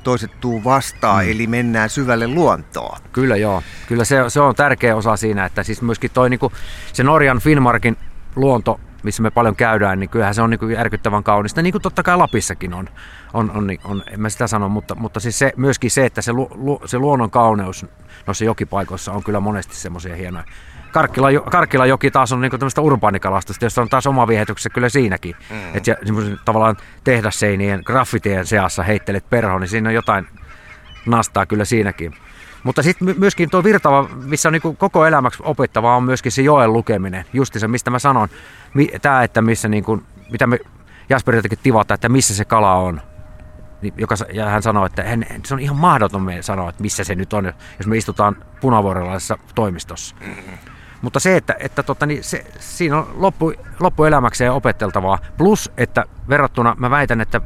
[0.04, 1.32] toiset tuu vastaan, mm.
[1.32, 3.00] eli mennään syvälle luontoon.
[3.12, 6.52] Kyllä joo, kyllä se, se on tärkeä osa siinä, että siis myöskin toi niinku,
[6.94, 7.98] se Norjan Finnmarkin
[8.36, 12.04] luonto, missä me paljon käydään, niin kyllähän se on niinku järkyttävän kaunista, niin kuin totta
[12.04, 12.90] kai Lapissakin on,
[13.34, 16.32] on, on, on en mä sitä sano, mutta, mutta siis se, myöskin se, että se,
[16.32, 17.86] lu, lu, se luonnon kauneus
[18.28, 20.46] noissa jokipaikoissa on kyllä monesti semmoisia hienoja
[20.96, 25.36] Karkkila, Karkkila joki taas on niinku tämmöistä urbaanikalastusta, jossa on taas oma viehätyksessä kyllä siinäkin.
[25.50, 25.58] Mm.
[25.74, 25.96] Että
[26.46, 30.28] tavallaan tehdasseinien, graffitien seassa heittelet perho, niin siinä on jotain
[31.06, 32.14] nastaa kyllä siinäkin.
[32.66, 36.74] Mutta sitten myöskin tuo virtava, missä on niin koko elämäksi opettavaa, on myöskin se joen
[36.74, 37.26] lukeminen.
[37.34, 38.30] Justi se, mistä mä sanon,
[39.02, 40.60] tämä, että missä niin kuin, mitä me
[41.10, 43.02] Jasper jotenkin tivata, että missä se kala on.
[43.82, 47.04] Niin joka, ja hän sanoi, että hän, se on ihan mahdoton me sanoa, että missä
[47.04, 50.16] se nyt on, jos me istutaan punavuorelaisessa toimistossa.
[50.20, 50.75] Mm-hmm.
[51.06, 55.20] Mutta se, että, että tota, niin se, siinä on loppu, loppuelämäkseen opetteltavaa.
[55.38, 57.42] Plus, että verrattuna, mä väitän, että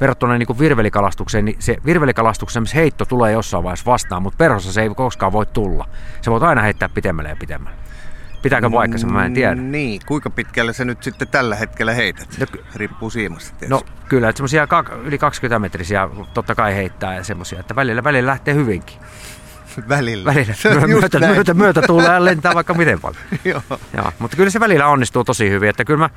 [0.00, 4.82] verrattuna niin kuin virvelikalastukseen, niin se virvelikalastuksen heitto tulee jossain vaiheessa vastaan, mutta perhossa se
[4.82, 5.88] ei koskaan voi tulla.
[6.22, 7.78] Se voi aina heittää pitemmälle ja pitemmälle.
[8.42, 9.54] Pitääkö paikkansa, mä en tiedä.
[9.54, 12.28] Niin, kuinka pitkälle se nyt sitten tällä hetkellä heität?
[12.40, 13.84] No, Riippuu siimasta tietysti.
[13.86, 14.66] No kyllä, että semmoisia
[15.02, 18.96] yli 20 metrisiä totta kai heittää ja semmoisia, että välillä, välillä lähtee hyvinkin.
[19.88, 20.34] Välillä.
[20.34, 20.86] Välillä.
[20.86, 23.22] Myötä, myötä, myötä tulee lentää vaikka miten paljon.
[23.44, 23.62] Joo.
[23.96, 24.12] Joo.
[24.18, 25.68] Mutta kyllä se välillä onnistuu tosi hyvin.
[25.68, 26.10] Että kyllä mä,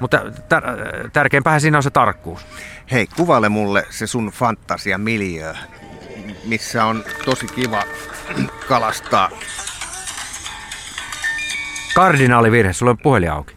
[0.00, 2.46] mutta tär- tärkeimpää siinä on se tarkkuus.
[2.92, 5.54] Hei, kuvaile mulle se sun fantasia miljö,
[6.44, 7.82] missä on tosi kiva
[8.68, 9.30] kalastaa.
[11.94, 13.56] Kardinaalivirhe, sulla on puhelin auki.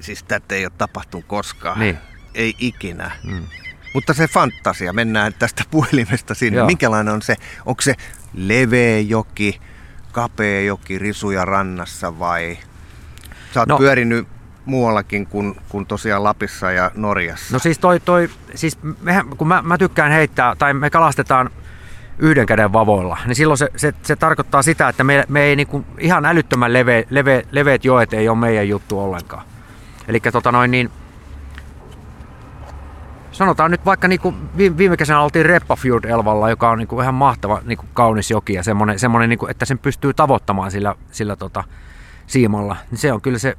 [0.00, 1.78] Siis tätä ei ole tapahtunut koskaan.
[1.78, 1.98] Niin.
[2.34, 3.10] Ei ikinä.
[3.24, 3.46] Mm.
[3.94, 6.58] Mutta se fantasia, mennään tästä puhelimesta sinne.
[6.58, 6.66] Joo.
[6.66, 7.36] Minkälainen on se?
[7.66, 7.94] Onko se
[8.34, 9.60] leveä joki,
[10.12, 12.58] kapea joki risuja rannassa vai?
[13.54, 14.28] Sä oot no, pyörinyt
[14.64, 17.54] muuallakin kuin, kuin tosiaan Lapissa ja Norjassa.
[17.54, 21.50] No siis toi, toi siis mehän, kun mä, mä tykkään heittää, tai me kalastetaan
[22.18, 25.84] yhden käden vavoilla, niin silloin se, se, se tarkoittaa sitä, että me, me ei niinku,
[25.98, 29.44] ihan älyttömän leve, leve, leveät joet ei ole meidän juttu ollenkaan.
[30.08, 30.90] Eli tota noin niin,
[33.34, 37.84] sanotaan nyt vaikka niinku viime kesänä oltiin Reppafjord Elvalla, joka on niinku ihan mahtava niinku
[37.94, 41.64] kaunis joki ja semmoinen, semmoinen niinku, että sen pystyy tavoittamaan sillä, sillä tota,
[42.26, 42.76] siimalla.
[42.90, 43.56] Niin se on kyllä se,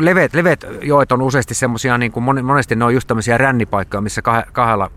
[0.00, 4.22] leveät, leveät joet on useasti semmoisia, niin kuin monesti ne on just tämmöisiä rännipaikkoja, missä
[4.52, 4.90] kahdella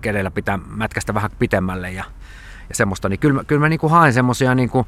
[0.00, 2.04] kädellä pitää mätkästä vähän pitemmälle ja,
[2.68, 4.86] ja semmoista, niin kyllä, kyllä mä niin kuin haen semmoisia, niin kuin,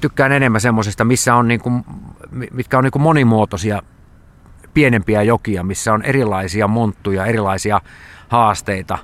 [0.00, 1.84] tykkään enemmän semmoisista, missä on niin kuin,
[2.30, 3.82] mitkä on niin kuin monimuotoisia
[4.74, 7.80] pienempiä jokia, missä on erilaisia monttuja, erilaisia
[8.28, 8.98] haasteita,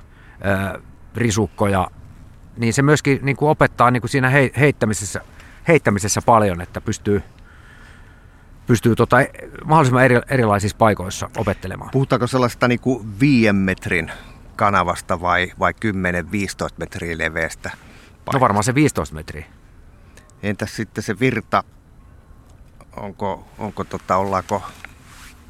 [1.15, 1.87] risukkoja,
[2.57, 5.21] niin se myöskin niin kuin opettaa niin kuin siinä heittämisessä,
[5.67, 7.23] heittämisessä paljon, että pystyy,
[8.67, 9.17] pystyy tota,
[9.65, 11.91] mahdollisimman eri, erilaisissa paikoissa opettelemaan.
[11.91, 14.11] Puhutaanko sellaista niin kuin viien metrin
[14.55, 15.75] kanavasta vai, vai 10-15
[16.77, 17.69] metriä leveästä?
[17.69, 18.33] Paikasta?
[18.33, 19.45] No varmaan se 15 metriä.
[20.43, 21.63] Entäs sitten se virta,
[22.97, 24.63] onko, onko tota, ollaanko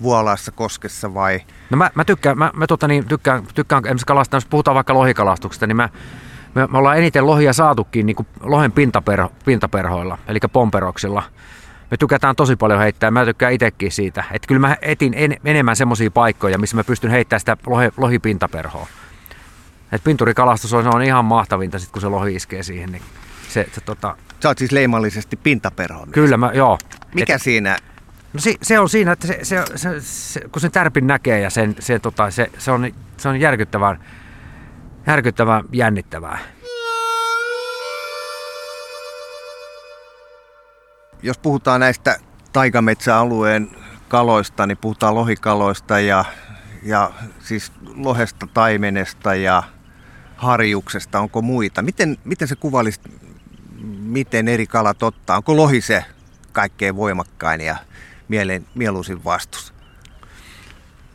[0.02, 1.42] vuolaassa koskessa vai?
[1.70, 4.94] No mä, mä tykkään, mä, mä tota niin, tykkään, tykkään esimerkiksi kalastaa, jos puhutaan vaikka
[4.94, 5.90] lohikalastuksesta, niin mä,
[6.56, 11.24] me, me ollaan eniten lohia saatukin niin kuin lohen pintaperho, pintaperhoilla, eli pomperoksilla.
[11.92, 14.24] Me tykätään tosi paljon heittää, mä tykkään itsekin siitä.
[14.32, 18.88] Että kyllä mä etin en, enemmän semmoisia paikkoja, missä mä pystyn heittämään sitä lohi, lohipintaperhoa.
[19.92, 22.92] Et pinturikalastus on, on ihan mahtavinta, sit kun se lohi iskee siihen.
[22.92, 23.02] Niin
[23.48, 24.16] se, se, tota...
[24.44, 26.08] Sä oot siis leimallisesti pintaperho.
[26.12, 26.78] Kyllä, mä, joo.
[27.14, 27.78] Mikä Et, siinä
[28.36, 31.50] No se, se on siinä, että se, se, se, se, kun sen tärpin näkee ja
[31.50, 34.04] sen, se, tota, se, se, on, se on järkyttävän,
[35.08, 36.40] järkyttävän jännittävää.
[41.24, 42.20] Jos puhutaan näistä
[42.54, 43.70] taikametsäalueen
[44.08, 46.26] kaloista, niin puhutaan lohikaloista ja,
[46.84, 49.64] ja siis lohesta, taimenesta ja
[50.36, 51.20] harjuksesta.
[51.20, 51.82] Onko muita?
[51.82, 53.00] Miten, miten se kuvailisi,
[54.00, 55.38] miten eri kalat ottaa?
[55.38, 56.06] Onko lohi se
[56.52, 57.76] kaikkein voimakkain ja
[58.28, 59.74] mieleen, mieluisin vastus?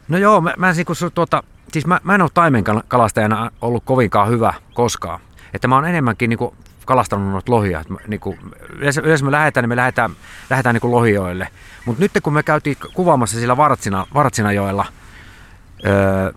[0.09, 1.43] No joo, mä, mä, siis, tuota,
[1.73, 5.21] siis mä, mä en ole taimenkalastajana ollut kovinkaan hyvä koskaan.
[5.55, 6.55] Että mä oon enemmänkin niin kuin,
[6.85, 7.85] kalastanut noita lohia.
[8.07, 8.39] Niin kuin,
[8.77, 10.11] yleensä, yleensä me lähdetään, niin me lähdetään,
[10.51, 11.49] lähdetään niin kuin lohijoille.
[11.85, 14.87] Mutta nyt kun me käytiin kuvaamassa sillä Vartsina, Vartsinajoella,
[15.87, 16.33] öö,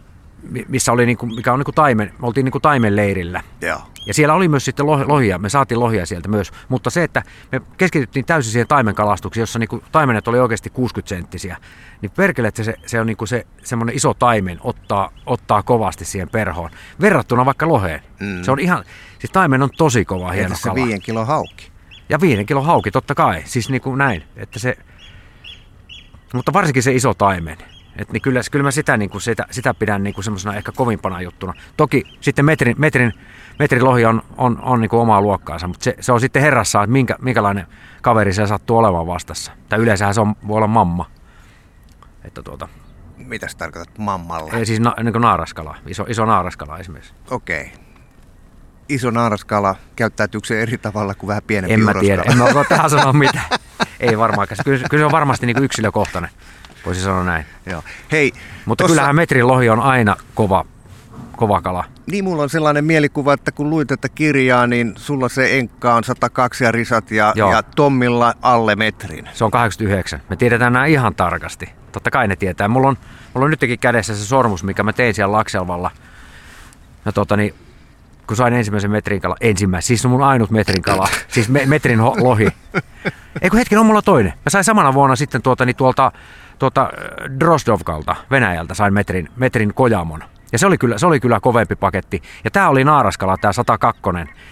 [0.67, 3.43] missä oli niinku, mikä on niinku taimen, me oltiin niinku taimen leirillä.
[3.61, 3.81] Joo.
[4.05, 7.61] Ja siellä oli myös sitten lohia, me saatiin lohia sieltä myös, mutta se, että me
[7.77, 11.57] keskityttiin täysin siihen taimenkalastukseen, jossa niinku taimenet oli oikeasti 60 senttisiä,
[12.01, 16.29] niin perkele, että se, se on niinku se semmoinen iso taimen ottaa, ottaa kovasti siihen
[16.29, 16.69] perhoon,
[17.01, 18.01] verrattuna vaikka loheen.
[18.19, 18.43] Mm.
[18.43, 18.83] Se on ihan,
[19.19, 20.85] siis taimen on tosi kova, hieno Entäs se kala.
[20.85, 21.71] viiden kilo hauki?
[22.09, 24.77] Ja viiden kilo hauki, totta kai, siis niinku näin, että se,
[26.33, 27.57] mutta varsinkin se iso taimen.
[27.95, 30.71] Et niin kyllä, kyllä mä sitä, niin kuin sitä, sitä pidän niin kuin semmoisena ehkä
[30.71, 31.53] kovimpana juttuna.
[31.77, 33.13] Toki sitten metrin, metrin,
[33.59, 36.83] metrin lohi on, on, on niin kuin omaa luokkaansa, mutta se, se on sitten herrassa,
[36.83, 37.67] että minkä, minkälainen
[38.01, 39.51] kaveri se sattuu olemaan vastassa.
[39.69, 41.05] Tai yleensähän se on, voi olla mamma.
[42.23, 42.67] Että tuota,
[43.17, 44.53] Mitä sä tarkoitat mammalla?
[44.53, 47.13] Ei, siis na, niin kuin naaraskala, iso, iso naaraskala esimerkiksi.
[47.31, 47.61] Okei.
[47.61, 47.83] Okay.
[48.89, 52.89] Iso naaraskala, käyttäytyykö se eri tavalla kuin vähän pienempi En mä tiedä, en mä tähän
[52.89, 53.45] sanoa mitään.
[53.99, 56.31] Ei varmaan, kyllä, kyllä se on varmasti niin kuin yksilökohtainen.
[56.85, 57.45] Voisi sanoa näin.
[57.65, 57.83] Joo.
[58.11, 58.31] Hei,
[58.65, 58.95] Mutta tossa...
[58.95, 60.65] kyllähän metrin lohi on aina kova,
[61.37, 61.83] kova kala.
[62.11, 66.03] Niin, mulla on sellainen mielikuva, että kun luit tätä kirjaa, niin sulla se enkka on
[66.03, 69.29] 102 ja risat ja, ja Tommilla alle metrin.
[69.33, 70.21] Se on 89.
[70.29, 71.69] Me tiedetään nämä ihan tarkasti.
[71.91, 72.67] Totta kai ne tietää.
[72.67, 72.97] Mulla on,
[73.33, 75.91] mulla on nytkin kädessä se sormus, mikä mä tein siellä Lakselvalla.
[77.05, 77.53] No tota niin,
[78.27, 82.15] kun sain ensimmäisen metrin kala, ensimmäisen, siis mun ainut metrin kala, siis me, metrin ho,
[82.19, 82.47] lohi.
[83.41, 84.33] Eikö hetken, on mulla toinen.
[84.33, 86.11] Mä sain samana vuonna sitten tuota, niin tuolta
[86.63, 90.23] tuota, äh, Drozdovkalta Venäjältä sain metrin, metrin kojamon.
[90.51, 92.21] Ja se oli, kyllä, se oli kyllä kovempi paketti.
[92.43, 94.01] Ja tämä oli naaraskala, tämä 102,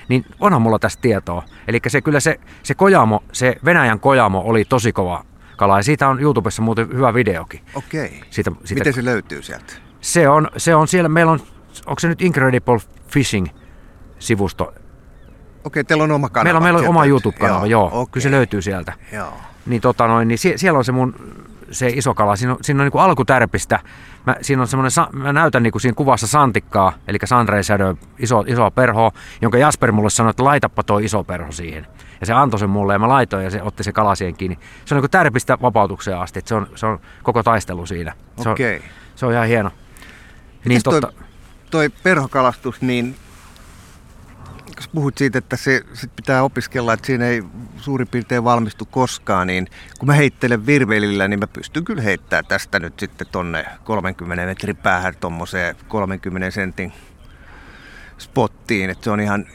[0.07, 1.43] niin onhan mulla tästä tietoa.
[1.68, 5.26] Eli se kyllä se, se kojamo, se Venäjän kojamo oli tosi kova
[5.57, 5.80] kala.
[5.80, 7.62] Ja siitä on YouTubessa muuten hyvä videokin.
[7.76, 8.22] Okei.
[8.30, 9.74] Siitä, siitä, Miten se löytyy sieltä?
[10.01, 11.39] Se on, se on siellä, meillä on,
[11.86, 13.47] onko se nyt Incredible Fishing
[14.20, 14.74] sivusto
[15.64, 16.43] Okei, teillä on oma kanava.
[16.43, 17.89] Meillä on, meillä on oma YouTube-kanava, joo.
[17.89, 18.01] joo.
[18.01, 18.12] Okei.
[18.12, 18.93] Kyllä se löytyy sieltä.
[19.12, 19.34] Joo.
[19.66, 21.16] Niin, tota noin, niin sie, siellä on se mun
[21.72, 22.36] se iso kala.
[22.36, 23.80] Siinä on, siinä on niin kuin alkutärpistä.
[24.28, 27.61] Mä, siinä on semmoinen, mä näytän niin kuin siinä kuvassa santikkaa, eli Sunray
[28.19, 29.11] iso, iso perho,
[29.41, 31.88] jonka Jasper mulle sanoi, että laitapa toi iso perho siihen.
[32.19, 34.59] Ja se antoi sen mulle ja mä laitoin ja se otti se kala siihen kiinni.
[34.86, 38.13] Se on niin kuin tärpistä vapautukseen asti, se on, se on koko taistelu siinä.
[38.43, 38.76] Se Okei.
[38.78, 38.84] On,
[39.15, 39.72] se on ihan hieno.
[40.65, 41.26] Niin totta, toi,
[41.72, 43.15] toi perhokalastus, niin
[44.88, 47.43] puhut siitä, että se sit pitää opiskella, että siinä ei
[47.77, 49.67] suurin piirtein valmistu koskaan, niin
[49.99, 54.77] kun mä heittelen virvelillä, niin mä pystyn kyllä heittämään tästä nyt sitten tonne 30 metrin
[54.77, 56.93] päähän tuommoiseen 30 sentin
[58.17, 59.45] spottiin, että se on ihan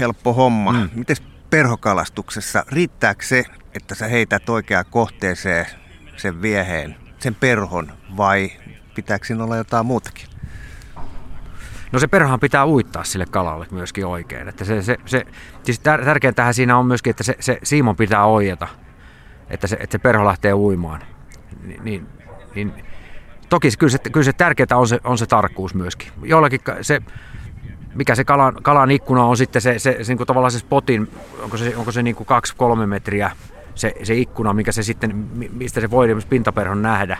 [0.00, 0.72] helppo homma.
[0.72, 0.90] Mm.
[0.94, 1.16] Miten
[1.50, 5.66] perhokalastuksessa, riittääkö se, että sä heität oikeaan kohteeseen
[6.16, 8.52] sen vieheen, sen perhon, vai
[8.94, 10.27] pitääkö siinä olla jotain muutakin?
[11.92, 14.48] No se perhaan pitää uittaa sille kalalle myöskin oikein.
[14.48, 15.26] Että se, se, se,
[15.62, 18.68] siis tär, tärkeintähän siinä on myöskin, että se, se siimon pitää oijata,
[19.50, 21.02] että se, että se perho lähtee uimaan.
[21.62, 22.06] Ni, niin,
[22.54, 22.84] niin,
[23.48, 26.08] toki kyllä se, kyllä se tärkeintä on se, on se tarkkuus myöskin.
[26.22, 27.02] Jollakin se,
[27.94, 31.10] mikä se kalan, kalan ikkuna on sitten se, se, se niin kuin tavallaan se spotin,
[31.42, 32.26] onko se, onko se niin kuin
[32.82, 33.30] 2-3 metriä
[33.74, 35.16] se, se ikkuna, mikä se sitten,
[35.52, 37.18] mistä se voi pintaperhon nähdä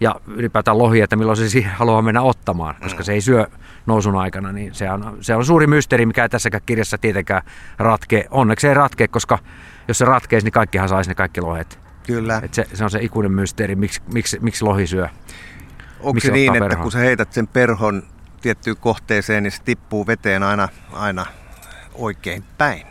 [0.00, 3.46] ja ylipäätään lohi, että milloin se siihen haluaa mennä ottamaan, koska se ei syö
[3.86, 7.42] nousun aikana, niin se on, se on suuri mysteeri, mikä ei tässäkään kirjassa tietenkään
[7.78, 8.26] ratkee.
[8.30, 9.38] Onneksi ei ratkee, koska
[9.88, 11.78] jos se ratkeisi, niin kaikkihan saisi ne kaikki lohet.
[12.06, 12.40] Kyllä.
[12.44, 15.08] Et se, se on se ikuinen mysteeri, miksi, miksi, miksi lohi syö.
[16.00, 16.82] Onko se niin, että perhon?
[16.82, 18.02] kun sä heität sen perhon
[18.40, 21.26] tiettyyn kohteeseen, niin se tippuu veteen aina, aina
[21.94, 22.86] oikein päin?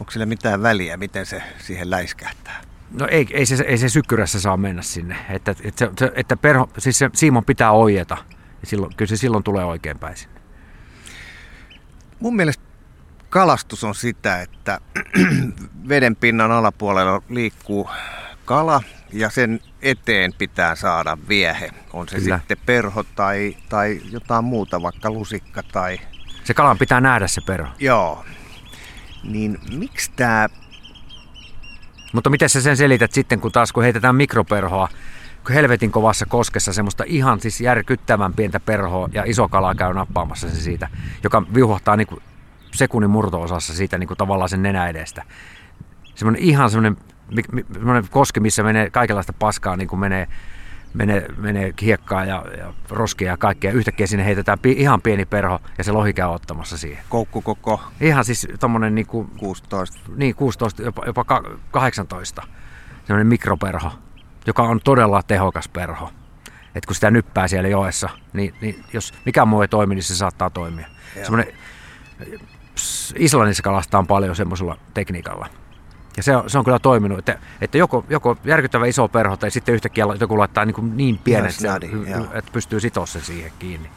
[0.00, 2.60] Onko sillä mitään väliä, miten se siihen läiskähtää?
[2.98, 5.16] No ei, ei, se, ei se sykkyrässä saa mennä sinne.
[5.30, 8.16] Että, että, se, että perho, siis se Simon pitää ojeta.
[8.64, 10.40] Ja silloin, kyllä se silloin tulee oikein päin sinne.
[12.20, 12.64] Mun mielestä
[13.30, 14.80] kalastus on sitä, että
[15.88, 17.90] veden pinnan alapuolella liikkuu
[18.44, 21.70] kala ja sen eteen pitää saada viehe.
[21.92, 22.38] On se Kyllä.
[22.38, 26.00] sitten perho tai, tai jotain muuta, vaikka lusikka tai...
[26.44, 27.68] Se kalan pitää nähdä se perho.
[27.78, 28.24] Joo.
[29.24, 30.48] Niin miksi tämä
[32.12, 34.88] mutta miten sä sen selität sitten, kun taas kun heitetään mikroperhoa,
[35.50, 40.60] helvetin kovassa koskessa semmoista ihan siis järkyttävän pientä perhoa ja iso kala käy nappaamassa se
[40.60, 40.88] siitä,
[41.22, 42.22] joka viuhtaa niin kuin
[42.74, 45.22] sekunnin murto-osassa siitä niin kuin tavallaan sen nenä edestä.
[46.14, 46.96] Semmoinen ihan semmoinen,
[47.72, 50.28] semmoinen koski, missä menee kaikenlaista paskaa, niin kuin menee
[50.94, 53.72] menee, menee hiekkaa ja, ja roskia ja kaikkea.
[53.72, 57.04] Yhtäkkiä sinne heitetään pi, ihan pieni perho ja se lohi käy ottamassa siihen.
[57.08, 57.80] Koukku koko?
[58.00, 59.98] Ihan siis tommonen niin kuin, 16.
[60.16, 61.24] Niin, 16, jopa, jopa
[61.70, 62.42] 18.
[63.06, 63.92] Semmoinen mikroperho,
[64.46, 66.10] joka on todella tehokas perho.
[66.74, 70.16] Et kun sitä nyppää siellä joessa, niin, niin jos mikä muu ei toimi, niin se
[70.16, 70.86] saattaa toimia.
[71.22, 71.54] Semmoinen,
[73.18, 75.46] Islannissa kalastaan paljon semmoisella tekniikalla.
[76.16, 79.50] Ja se on, se on kyllä toiminut, että, että joko, joko järkyttävä iso perho tai
[79.50, 81.78] sitten yhtäkkiä joku laittaa niin, niin pienet, yes,
[82.32, 83.90] että pystyy sitoa sen siihen kiinni.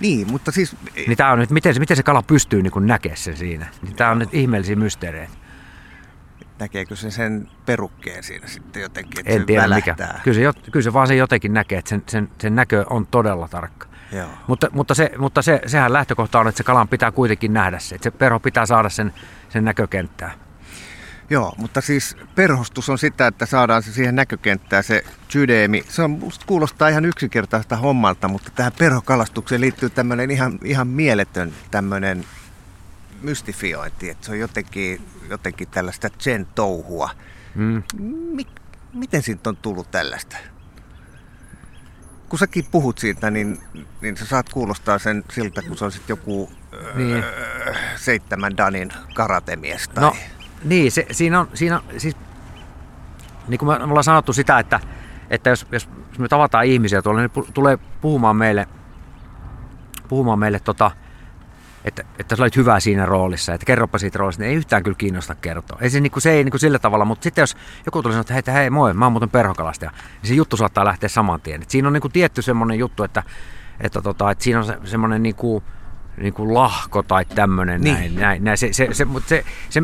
[0.00, 0.76] Niin, mutta siis...
[0.94, 3.66] Niin tämä on nyt, miten, miten se kala pystyy niin näkemään sen siinä?
[3.82, 5.32] Niin tämä on nyt ihmeellisiä mysteereitä.
[6.60, 10.06] Näkeekö se sen perukkeen siinä sitten jotenkin, että en se tiedä välähtää?
[10.06, 10.20] mikä.
[10.24, 13.48] Kyllä se, kyllä se vaan se jotenkin näkee, että sen, sen, sen näkö on todella
[13.48, 13.86] tarkka.
[14.12, 14.28] Joo.
[14.46, 17.94] Mutta, mutta, se, mutta se, sehän lähtökohta on, että se kalan pitää kuitenkin nähdä se.
[17.94, 19.12] Että se perho pitää saada sen,
[19.48, 20.32] sen näkökenttää.
[21.30, 25.84] Joo, mutta siis perhostus on sitä, että saadaan se siihen näkökenttään se sydeemi.
[25.88, 31.52] Se on, musta kuulostaa ihan yksinkertaista hommalta, mutta tähän perhokalastukseen liittyy tämmöinen ihan, ihan mieletön
[31.70, 32.24] tämmöinen
[33.20, 35.00] mystifiointi, että se on jotenkin,
[35.30, 37.10] jotenkin tällaista sen touhua.
[37.54, 37.82] Mm.
[38.08, 38.46] Mi-
[38.92, 40.36] miten siitä on tullut tällaista?
[42.28, 43.58] Kun säkin puhut siitä, niin,
[44.00, 46.50] niin sä saat kuulostaa sen siltä, kun se on sitten joku
[46.94, 47.24] niin.
[47.24, 50.04] öö, seitsemän Danin karatemies tai...
[50.04, 50.16] No
[50.64, 52.16] niin, se, siinä on, siinä, siis,
[53.48, 54.80] niin kuin me, ollaan sanottu sitä, että,
[55.30, 58.68] että jos, jos me tavataan ihmisiä tuolla, niin tulee puhumaan meille,
[60.08, 60.90] puhumaan meille tota,
[61.84, 64.96] että, että sä olit hyvä siinä roolissa, että kerropa siitä roolista, niin ei yhtään kyllä
[64.98, 65.78] kiinnosta kertoa.
[65.80, 67.56] Ei se, niin kuin, se ei niin kuin sillä tavalla, mutta sitten jos
[67.86, 70.84] joku tulee sanoa, että hei, hei moi, mä oon muuten perhokalastaja, niin se juttu saattaa
[70.84, 71.62] lähteä saman tien.
[71.62, 73.22] Et siinä on niin kuin tietty semmoinen juttu, että,
[73.80, 75.64] että, tota, että siinä on se, semmoinen niin kuin,
[76.16, 77.94] niin kuin lahko tai tämmöinen niin.
[77.94, 78.14] näin.
[78.14, 78.58] näin, näin.
[78.58, 79.82] Se, se, se, mutta se, se,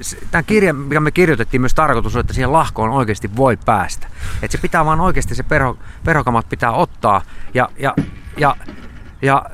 [0.00, 4.06] se, tämän kirjan, mikä me kirjoitettiin, myös tarkoitus on, että siihen lahkoon oikeasti voi päästä.
[4.42, 7.22] Että se pitää vaan oikeasti se perho, perhokamat pitää ottaa
[7.54, 7.94] ja, ja,
[8.36, 8.56] ja,
[9.22, 9.46] ja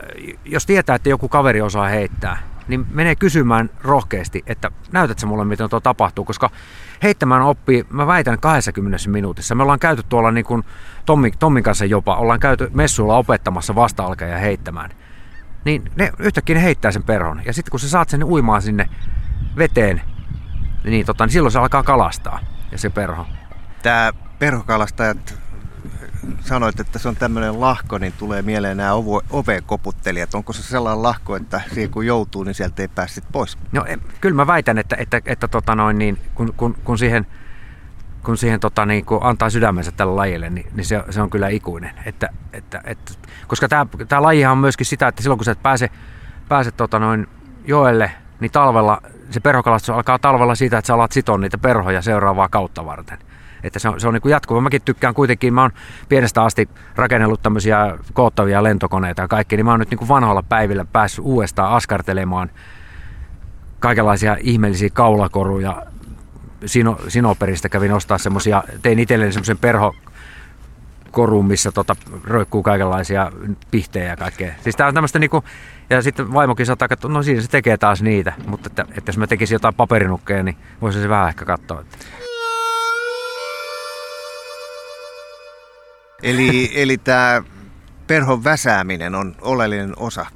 [0.44, 2.38] jos tietää, että joku kaveri osaa heittää,
[2.68, 6.50] niin menee kysymään rohkeasti, että näytätkö mulle, miten tuo tapahtuu, koska
[7.02, 9.54] heittämään oppii, mä väitän 20 minuutissa.
[9.54, 10.64] Me ollaan käyty tuolla niin kuin
[11.06, 14.90] Tommin, Tommin kanssa jopa, ollaan käyty messuilla opettamassa vasta ja heittämään–
[15.66, 17.42] niin ne yhtäkkiä ne heittää sen perhon.
[17.44, 18.88] Ja sitten kun sä saat sen uimaan sinne
[19.56, 20.02] veteen,
[20.84, 22.40] niin, tota, niin silloin se alkaa kalastaa
[22.72, 23.26] ja se perho.
[23.82, 25.38] Tämä perhokalastajat
[26.40, 28.92] sanoit, että se on tämmöinen lahko, niin tulee mieleen nämä
[29.30, 30.34] ovekoputtelijat.
[30.34, 33.58] Onko se sellainen lahko, että siihen kun joutuu, niin sieltä ei pääse pois?
[33.72, 33.84] No
[34.20, 37.26] kyllä mä väitän, että, että, että tota noin, niin, kun, kun, kun siihen,
[38.22, 41.48] kun siihen tota, niin, kun antaa sydämensä tälle lajille, niin, niin se, se, on kyllä
[41.48, 41.90] ikuinen.
[42.04, 43.12] Että, että, että,
[43.46, 45.90] koska tämä, tämä lajihan on myöskin sitä, että silloin kun sä et pääse,
[46.48, 47.26] pääse tota noin,
[47.64, 52.48] joelle, niin talvella se perhokalastus alkaa talvella siitä, että sä alat sitoa niitä perhoja seuraavaa
[52.48, 53.18] kautta varten.
[53.62, 54.60] Että se on, se on niin kuin jatkuva.
[54.60, 55.70] Mäkin tykkään kuitenkin, mä oon
[56.08, 60.42] pienestä asti rakennellut tämmöisiä koottavia lentokoneita ja kaikki, niin mä oon nyt niin kuin vanhoilla
[60.42, 62.50] päivillä päässyt uudestaan askartelemaan
[63.80, 65.82] kaikenlaisia ihmeellisiä kaulakoruja.
[66.66, 69.94] Sino, Sinoperistä kävin ostaa semmoisia, tein itselleni semmoisen perho,
[71.10, 73.32] koruun, missä tota, roikkuu kaikenlaisia
[73.70, 74.52] pihtejä ja kaikkea.
[74.60, 75.44] Siis tää on tämmöistä niinku,
[75.90, 79.18] ja sitten vaimokin saattaa katsoa, no siinä se tekee taas niitä, mutta että, että jos
[79.18, 81.80] mä tekisin jotain paperinukkeja, niin voisi se vähän ehkä katsoa.
[81.80, 82.25] Että.
[86.26, 87.42] Eli, eli tämä
[88.06, 90.26] perhon väsääminen on oleellinen osa.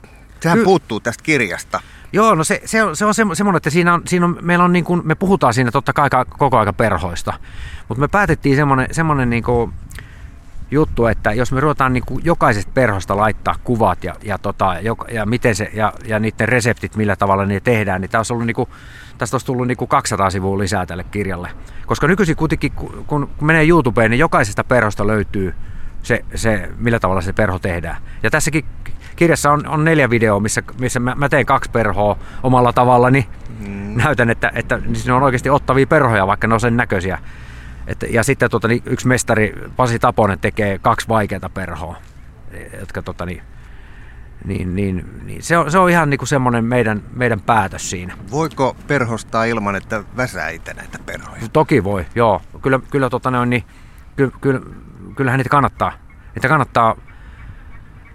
[0.41, 1.81] Sehän Ky- puuttuu tästä kirjasta.
[2.13, 4.73] Joo, no se, se on, se on semmoinen, että siinä on, siinä on, meillä on
[4.73, 7.33] niin kuin, me puhutaan siinä totta kai koko aika perhoista,
[7.89, 9.73] mutta me päätettiin semmoinen, semmoinen niin kuin
[10.71, 14.77] juttu, että jos me ruvetaan niin kuin jokaisesta perhosta laittaa kuvat ja, ja, tota,
[15.13, 18.55] ja, miten se, ja, ja niiden reseptit, millä tavalla ne tehdään, niin olisi ollut niin
[18.55, 18.69] kuin,
[19.19, 21.51] tästä olisi tullut niin kuin 200 sivua lisää tälle kirjalle.
[21.87, 25.55] Koska nykyisin kuitenkin, kun, kun menee YouTubeen, niin jokaisesta perhosta löytyy
[26.03, 27.97] se, se, millä tavalla se perho tehdään.
[28.23, 28.65] Ja tässäkin
[29.17, 33.29] kirjassa on, on neljä videoa, missä, missä mä, mä teen kaksi perhoa omalla tavallani.
[33.59, 33.97] Mm.
[33.97, 37.19] Näytän, että, että ne on oikeasti ottavia perhoja, vaikka ne on sen näköisiä.
[37.87, 41.97] Et, ja sitten tota, niin yksi mestari, Pasi Taponen, tekee kaksi vaikeata perhoa,
[42.81, 43.43] jotka tota, niin,
[44.45, 48.15] niin, niin, niin se, on, se on ihan niin kuin semmoinen meidän, meidän päätös siinä.
[48.31, 51.43] Voiko perhostaa ilman, että väsää itse näitä perhoja?
[51.53, 52.43] Toki voi, joo.
[52.63, 53.65] Kyllä, kyllä, tota, ne on, niin,
[54.17, 54.61] kyllä, kyllä,
[55.21, 55.93] kyllähän niitä kannattaa.
[56.35, 56.97] Niitä kannattaa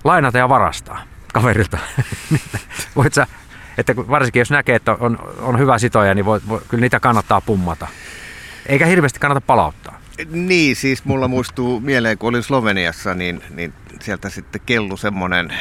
[0.03, 1.01] lainata ja varastaa
[1.33, 1.77] kaverilta.
[2.95, 3.27] Voit sä,
[3.77, 7.41] että varsinkin jos näkee, että on, on hyvä sitoja, niin voi, voi, kyllä niitä kannattaa
[7.41, 7.87] pummata.
[8.65, 9.99] Eikä hirveästi kannata palauttaa.
[10.31, 15.53] Niin, siis mulla muistuu mieleen, kun olin Sloveniassa, niin, niin sieltä sitten kellu semmoinen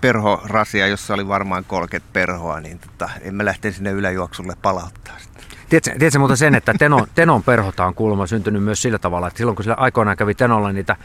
[0.00, 5.27] perhorasia, jossa oli varmaan 30 perhoa, niin tota, en mä lähtenyt sinne yläjuoksulle palauttaa sitä.
[5.68, 9.38] Tiedätkö, tiedätkö muuten sen, että Tenon, Tenon perhota on kuulemma syntynyt myös sillä tavalla, että
[9.38, 10.96] silloin kun sillä aikoinaan kävi Tenolla niitä,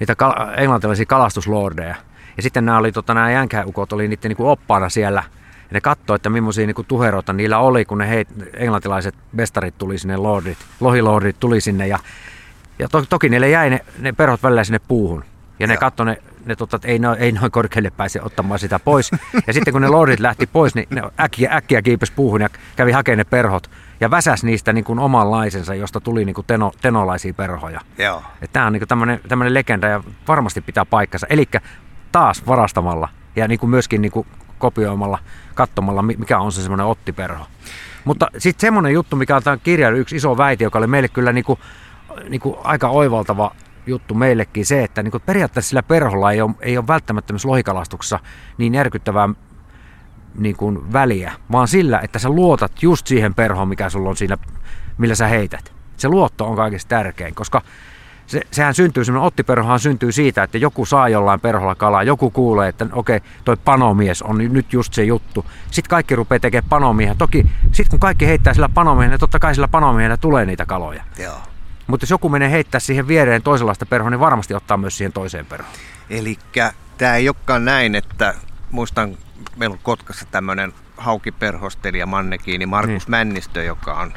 [0.00, 1.94] niitä kal- englantilaisia kalastuslordeja,
[2.36, 5.22] ja sitten nämä, oli, tota, nämä jänkäukot oli niiden niin kuin oppaana siellä,
[5.56, 9.98] ja ne katsoi, että millaisia niin tuheroita niillä oli, kun ne heit, englantilaiset mestarit tuli
[9.98, 11.98] sinne, lordit, lohilordit tuli sinne, ja,
[12.78, 15.24] ja to, toki niille jäi ne, ne perhot välillä sinne puuhun.
[15.58, 18.78] Ja ne katsoi ne, ne tota, että ei, no, ei noin korkealle pääse ottamaan sitä
[18.78, 19.10] pois.
[19.46, 22.92] Ja sitten kun ne lordit lähti pois, niin ne äkkiä, äkkiä kiipesi puuhun ja kävi
[22.92, 23.70] hakemaan ne perhot.
[24.00, 27.80] Ja väsäs niistä niin kuin omanlaisensa, josta tuli niin kuin teno, tenolaisia perhoja.
[27.98, 28.22] Joo.
[28.52, 28.88] Tämä on niin
[29.28, 31.26] tämmöinen legenda ja varmasti pitää paikkansa.
[31.30, 31.48] Eli
[32.12, 34.26] taas varastamalla ja niin kuin myöskin niin kuin
[34.58, 35.18] kopioimalla,
[35.54, 37.46] katsomalla, mikä on se semmoinen ottiperho.
[38.04, 41.32] Mutta sitten semmoinen juttu, mikä on tämän kirjan yksi iso väite, joka oli meille kyllä
[41.32, 41.58] niin kuin,
[42.28, 43.54] niin kuin aika oivaltava
[43.86, 48.18] juttu meillekin se, että niin periaatteessa sillä perholla ei ole, ei ole välttämättä myös lohikalastuksessa
[48.58, 49.28] niin järkyttävää
[50.38, 54.38] niin kuin väliä, vaan sillä, että sä luotat just siihen perhoon, mikä sulla on siinä,
[54.98, 55.72] millä sä heität.
[55.96, 57.62] Se luotto on kaikista tärkein, koska
[58.26, 62.68] se, sehän syntyy, semmoinen ottiperhohan syntyy siitä, että joku saa jollain perholla kalaa, joku kuulee,
[62.68, 65.46] että okei, okay, toi panomies on nyt just se juttu.
[65.70, 67.18] Sitten kaikki rupeaa tekemään panomiehen.
[67.18, 71.04] Toki sitten kun kaikki heittää sillä panomiehellä, niin totta kai sillä panomiehellä tulee niitä kaloja.
[71.18, 71.53] Joo.
[71.86, 75.46] Mutta jos joku menee heittää siihen viereen toisenlaista perhoa, niin varmasti ottaa myös siihen toiseen
[75.46, 75.74] perhoon.
[76.10, 76.38] Eli
[76.98, 78.34] tämä ei olekaan näin, että
[78.70, 79.18] muistan,
[79.56, 83.10] meillä on Kotkassa tämmöinen haukiperhostelija mannekiini Markus niin.
[83.10, 84.14] Männistö, joka on,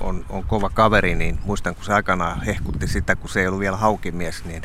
[0.00, 3.60] on, on kova kaveri, niin muistan, kun se aikanaan hehkutti sitä, kun se ei ollut
[3.60, 4.62] vielä haukimies, niin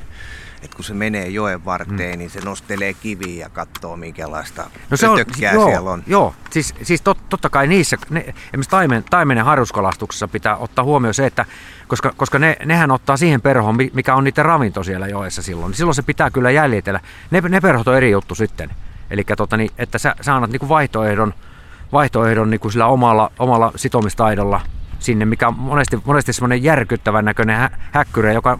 [0.61, 2.17] että kun se menee joen varteen, mm.
[2.17, 6.03] niin se nostelee kiviä ja katsoo, minkälaista no se on, joo, siellä on.
[6.07, 11.13] Joo, siis, siis tot, totta kai niissä, ne, esimerkiksi taimen, taimenen harjuskalastuksessa pitää ottaa huomioon
[11.13, 11.45] se, että
[11.91, 15.77] koska, koska ne, nehän ottaa siihen perhoon, mikä on niiden ravinto siellä joessa silloin, niin
[15.77, 16.99] silloin se pitää kyllä jäljitellä.
[17.31, 18.69] Ne, ne perhot on eri juttu sitten.
[19.09, 21.33] Eli tota, niin, että sä, sä annat niin vaihtoehdon,
[21.91, 24.61] vaihtoehdon niin kuin sillä omalla, omalla sitomistaidolla
[24.99, 28.59] sinne, mikä on monesti, monesti semmoinen järkyttävän näköinen hä, häkkyrä, joka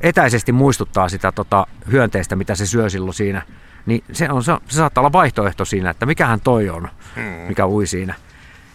[0.00, 3.42] etäisesti muistuttaa sitä tota, hyönteistä, mitä se syö silloin siinä,
[3.86, 7.24] niin se, on, se, se saattaa olla vaihtoehto siinä, että mikähän toi on, hmm.
[7.24, 8.14] mikä ui siinä.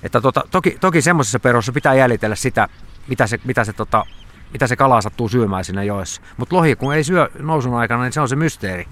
[0.03, 2.67] Että tota, toki, toki semmoisessa perossa pitää jäljitellä sitä,
[3.07, 4.05] mitä se, mitä se, tota,
[4.53, 6.21] mitä se kala sattuu syömään siinä joessa.
[6.37, 8.87] Mutta lohi kun ei syö nousun aikana, niin se on se mysteeri.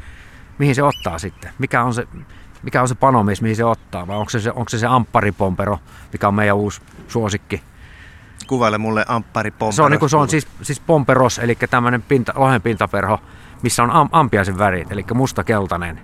[0.57, 1.51] mihin se ottaa sitten.
[1.59, 2.07] Mikä on se,
[2.63, 5.79] mikä on se panomis, mihin se ottaa, vai onko se se, onko se, se ampparipompero,
[6.13, 7.63] mikä on meidän uusi suosikki.
[8.47, 9.71] Kuvaile mulle ampparipompero.
[9.71, 13.19] Se on, niin kuin, se on siis, siis pomperos, eli tämmöinen pinta, lohen pintaperho,
[13.61, 16.01] missä on am, ampiaisen värit, eli musta-keltainen.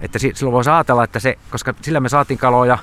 [0.00, 2.78] Että silloin voisi ajatella, että se, koska sillä me saatiin kaloja,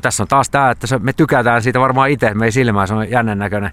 [0.00, 2.94] tässä on taas tämä, että se, me tykätään siitä varmaan itse, me ei silmää, se
[2.94, 3.70] on jännän näköinen.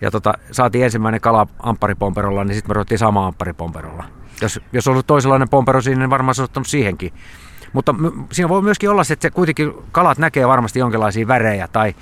[0.00, 4.04] Ja tota, saatiin ensimmäinen kala ampparipomperolla, niin sitten me ruvettiin sama ampparipomperolla.
[4.42, 7.12] Jos, jos on ollut toisenlainen pompero siinä, niin varmaan se on ottanut siihenkin.
[7.72, 7.94] Mutta
[8.32, 11.94] siinä voi myöskin olla se, että se kuitenkin kalat näkee varmasti jonkinlaisia värejä tai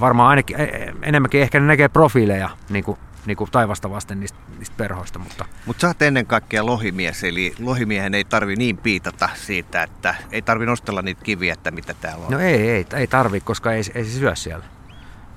[0.00, 4.20] varmaan ainakin e, e, enemmänkin ehkä ne näkee profiileja niin kuin, niin kuin taivasta vasten
[4.20, 5.18] niistä, niistä perhoista.
[5.18, 10.14] Mutta Mut sä oot ennen kaikkea lohimies, eli lohimiehen ei tarvi niin piitata siitä, että
[10.32, 12.32] ei tarvi nostella niitä kiviä, että mitä täällä on.
[12.32, 14.64] No ei, ei, ei tarvi, koska ei, ei se syö siellä.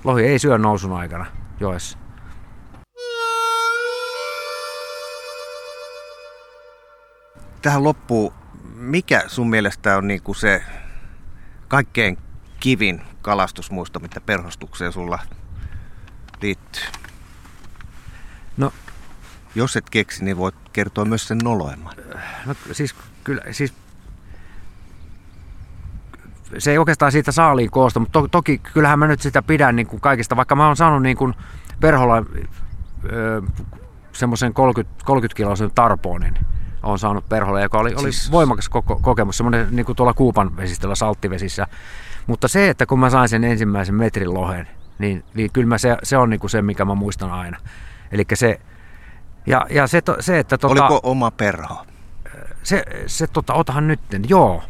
[0.04, 1.26] Lohi ei syö nousun aikana
[1.60, 1.98] joessa.
[7.62, 8.34] Tähän loppuu,
[8.76, 10.64] mikä sun mielestä on niin kuin se
[11.68, 12.18] kaikkein
[12.60, 15.20] kivin kalastusmuisto, mitä perhostukseen sulla
[16.42, 16.84] liittyy?
[19.56, 21.96] Jos et keksi, niin voit kertoa myös sen noloimman.
[22.46, 23.74] no siis kyllä, siis
[26.58, 29.88] se ei oikeastaan siitä saaliin koosta, mutta to, toki kyllähän mä nyt sitä pidän niin
[29.88, 31.34] kuin kaikista, vaikka mä oon saanut niin kuin
[31.80, 32.26] perholla
[34.12, 36.34] semmoisen 30, 30 kiloisen tarpoonin,
[36.84, 40.58] on saanut perholle, joka oli, oli Siis- voimakas koko, kokemus, semmoinen niin kuin tuolla Kuupan
[40.58, 41.68] vesistöllä, salttivesissä.
[42.28, 44.68] Mutta se, että kun mä sain sen ensimmäisen metrin lohen,
[45.00, 47.58] niin, niin kyllä mä se, se on niin kuin se, mikä mä muistan aina.
[48.12, 48.60] Eli se,
[49.50, 51.86] ja, ja se, se, että tota, Oliko oma perho?
[52.64, 54.64] se, se tota, otahan nytten, joo.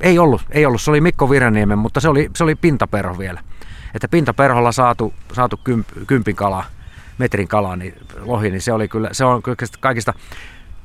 [0.00, 3.40] Ei ollut, ei ollut, se oli Mikko Viraniemen, mutta se oli, se oli pintaperho vielä.
[3.94, 6.64] Että pintaperholla saatu, saatu kymp, kympin kala,
[7.18, 10.14] metrin kala, niin lohi, niin se oli kyllä, se on kyllä kaikista,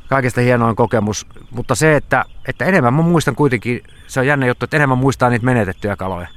[0.09, 1.27] kaikista hienoin kokemus.
[1.51, 5.29] Mutta se, että, että enemmän mä muistan kuitenkin, se on jännä juttu, että enemmän muistaa
[5.29, 6.27] niitä menetettyjä kaloja.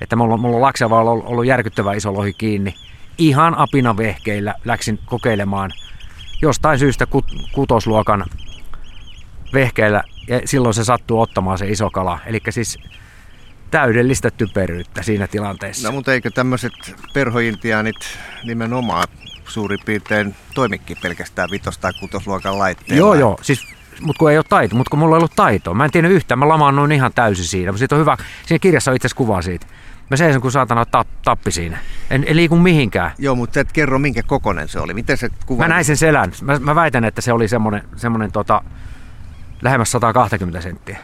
[0.00, 2.74] Että mulla, mulla on Laksevalla ollut, ollut järkyttävä iso lohi kiinni.
[3.18, 5.70] Ihan apinavehkeillä läksin kokeilemaan
[6.42, 8.24] jostain syystä kut, kutosluokan
[9.54, 12.18] vehkeillä ja silloin se sattuu ottamaan se iso kala.
[12.26, 12.78] Eli siis
[13.70, 15.88] täydellistä typeryyttä siinä tilanteessa.
[15.88, 16.72] No mutta eikö tämmöiset
[17.14, 17.96] perhointiaanit
[18.44, 19.08] nimenomaan
[19.48, 22.98] suurin piirtein toimikin pelkästään vitos- tai kutosluokan laitteella?
[22.98, 23.38] joo, joo.
[23.42, 23.66] Siis,
[24.00, 25.74] mutta kun ei ole taito, mutta kun mulla ei ollut taitoa.
[25.74, 27.72] Mä en tiennyt yhtään, mä lamaannuin ihan täysin siinä.
[27.72, 28.16] Mutta siitä on hyvä,
[28.46, 29.66] siinä kirjassa on itse asiassa kuva siitä.
[30.10, 31.78] Mä seison kuin saatana tap, tappi siinä.
[32.10, 33.10] En, en liiku mihinkään.
[33.18, 34.94] Joo, mutta et kerro minkä kokonen se oli.
[34.94, 35.62] Miten se kuva?
[35.62, 36.32] Mä näin sen selän.
[36.42, 38.62] Mä, mä väitän, että se oli semmonen, semmonen tota,
[39.62, 40.98] lähemmäs 120 senttiä.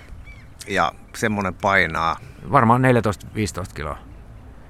[0.68, 2.16] Ja semmonen painaa.
[2.52, 2.86] varmaan 14-15
[3.74, 3.98] kiloa.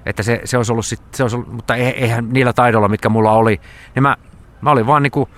[0.05, 3.09] Että se, se olisi ollut, sit, se olisi ollut mutta ei- eihän niillä taidolla, mitkä
[3.09, 3.61] mulla oli,
[3.95, 4.17] niin mä,
[4.61, 5.29] mä olin vaan niinku,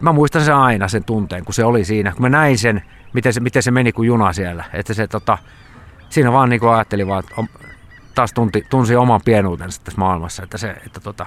[0.00, 3.32] mä muistan sen aina sen tunteen, kun se oli siinä, kun mä näin sen, miten
[3.32, 4.64] se, miten se meni kuin juna siellä.
[4.72, 5.38] Että se tota,
[6.08, 7.48] siinä vaan niinku ajattelin vaan, että on,
[8.14, 11.26] taas tunti, tunsi oman pienuutensa tässä maailmassa, että se, että tota,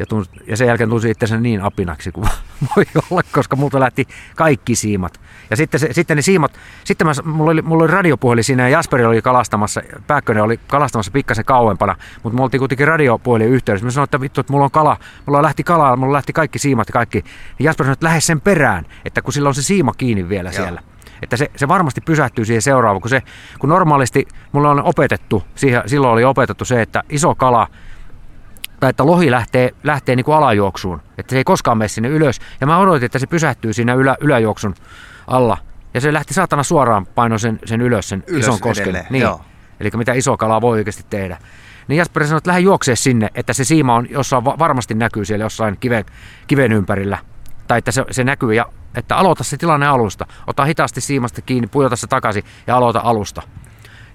[0.00, 2.28] ja, tunsi, ja sen jälkeen tunsi itsensä niin apinaksi kuin
[2.76, 5.20] voi olla, koska multa lähti kaikki siimat.
[5.50, 8.68] Ja sitten, se, sitten ne siimat, sitten mä, mulla, oli, mulla oli radiopuhelin siinä ja
[8.68, 13.84] Jasperi oli kalastamassa, Pääkkönen oli kalastamassa pikkasen kauempana, mutta me oltiin kuitenkin radiopuhelin yhteydessä.
[13.84, 16.88] Mä sanoin, että vittu, että mulla on kala, mulla lähti kalaa, mulla lähti kaikki siimat
[16.88, 17.24] ja kaikki.
[17.58, 20.50] Ja Jasperi sanoi, että lähde sen perään, että kun sillä on se siima kiinni vielä
[20.50, 20.62] Joo.
[20.62, 20.82] siellä.
[21.22, 23.22] Että se, se varmasti pysähtyy siihen seuraavaan, kun, se,
[23.58, 27.68] kun normaalisti mulla on opetettu, siihen, silloin oli opetettu se, että iso kala,
[28.80, 32.40] tai että lohi lähtee, lähtee niin kuin alajuoksuun, että se ei koskaan mene sinne ylös.
[32.60, 34.74] Ja mä odotin, että se pysähtyy siinä ylä, yläjuoksun
[35.26, 35.56] alla.
[35.94, 38.82] Ja se lähti saatana suoraan paino sen, sen ylös, sen Ylös ison kosken.
[38.84, 39.22] edelleen, Niin.
[39.22, 39.40] joo.
[39.80, 41.38] Eli mitä iso kala voi oikeasti tehdä.
[41.88, 45.24] Niin Jasper sanoi, että lähde juoksee sinne, että se siima on jossain, va- varmasti näkyy
[45.24, 46.04] siellä jossain kiven,
[46.46, 47.18] kiven ympärillä.
[47.70, 50.26] Tai että se, se näkyy ja että aloita se tilanne alusta.
[50.46, 53.42] Ota hitaasti siimasta kiinni, pujota se takaisin ja aloita alusta.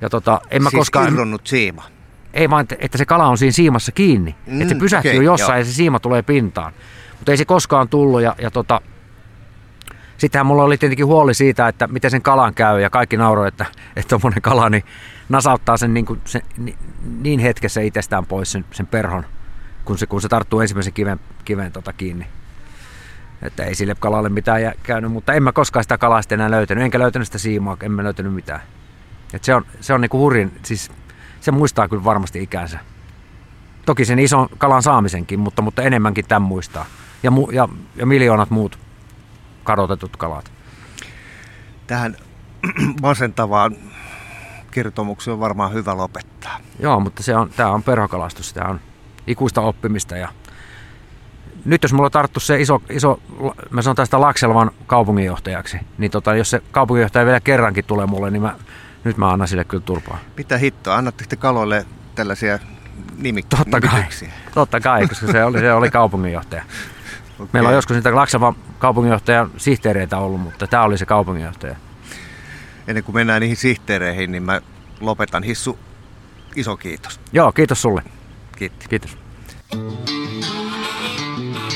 [0.02, 1.14] Ja tota, en mä siis koskaan...
[1.14, 1.84] irronnut siima.
[2.34, 4.36] Ei vaan, että- että se kala on siinä siimassa kiinni.
[4.48, 5.60] Mm, että se Mm, pysähtyy okei, jossain joo.
[5.60, 6.74] ja se siima tulee pintaan.
[7.20, 8.82] Mutta ei se koskaan tullut ja, ja tota,
[10.18, 13.66] sittenhän mulla oli tietenkin huoli siitä, että miten sen kalan käy ja kaikki nauroi, että
[13.96, 14.84] että tuommoinen kala niin
[15.30, 16.78] nasauttaa sen niin, kuin, sen, niin,
[17.22, 19.26] niin hetkessä itsestään pois sen, sen perhon,
[19.86, 22.28] kun se, kun se tarttuu ensimmäisen kiven, kiven tota kiinni.
[23.46, 26.84] Että ei sille kalalle mitään käynyt, mutta en mä koskaan sitä kalaa sitten enää löytänyt,
[26.84, 28.62] enkä löytänyt sitä siimaa, en mä löytänyt mitään.
[29.34, 30.92] Et se on, se on niinku hurjin, siis
[31.42, 32.80] se muistaa kyllä varmasti ikänsä.
[33.86, 36.86] Toki sen ison kalan saamisenkin, mutta, mutta enemmänkin tämän muistaa.
[37.24, 38.80] Ja, mu, ja, ja miljoonat muut
[39.64, 40.52] kadotetut kalat.
[41.88, 42.16] Tähän
[43.02, 43.76] masentavaan
[44.72, 46.58] kertomukseen on varmaan hyvä lopettaa.
[46.80, 48.80] Joo, mutta se on, tämä on perhokalastus, tämä on
[49.28, 50.30] ikuista oppimista ja
[51.66, 53.20] nyt jos mulla tarttu se iso, iso
[53.70, 58.42] mä sanon tästä Lakselvan kaupunginjohtajaksi, niin tota, jos se kaupunginjohtaja vielä kerrankin tulee mulle, niin
[58.42, 58.56] mä,
[59.04, 60.20] nyt mä annan sille kyllä turpaa.
[60.38, 60.96] Mitä hittoa?
[60.96, 61.86] Annatteko te kaloille
[62.16, 62.60] tällaisia
[63.18, 64.04] nimik- totta kai,
[64.54, 66.64] totta kai, koska se oli, se oli kaupunginjohtaja.
[67.36, 67.48] Okay.
[67.54, 71.76] Meillä on joskus niitä Laksavan kaupunginjohtajan sihteereitä ollut, mutta tämä oli se kaupunginjohtaja.
[72.88, 74.62] Ennen kuin mennään niihin sihteereihin, niin mä
[75.00, 75.44] lopetan.
[75.44, 75.80] Hissu,
[76.56, 77.20] iso kiitos.
[77.34, 78.04] Joo, kiitos sulle.
[78.58, 78.86] Kiitti.
[78.90, 79.18] Kiitos.
[81.36, 81.75] Thank you.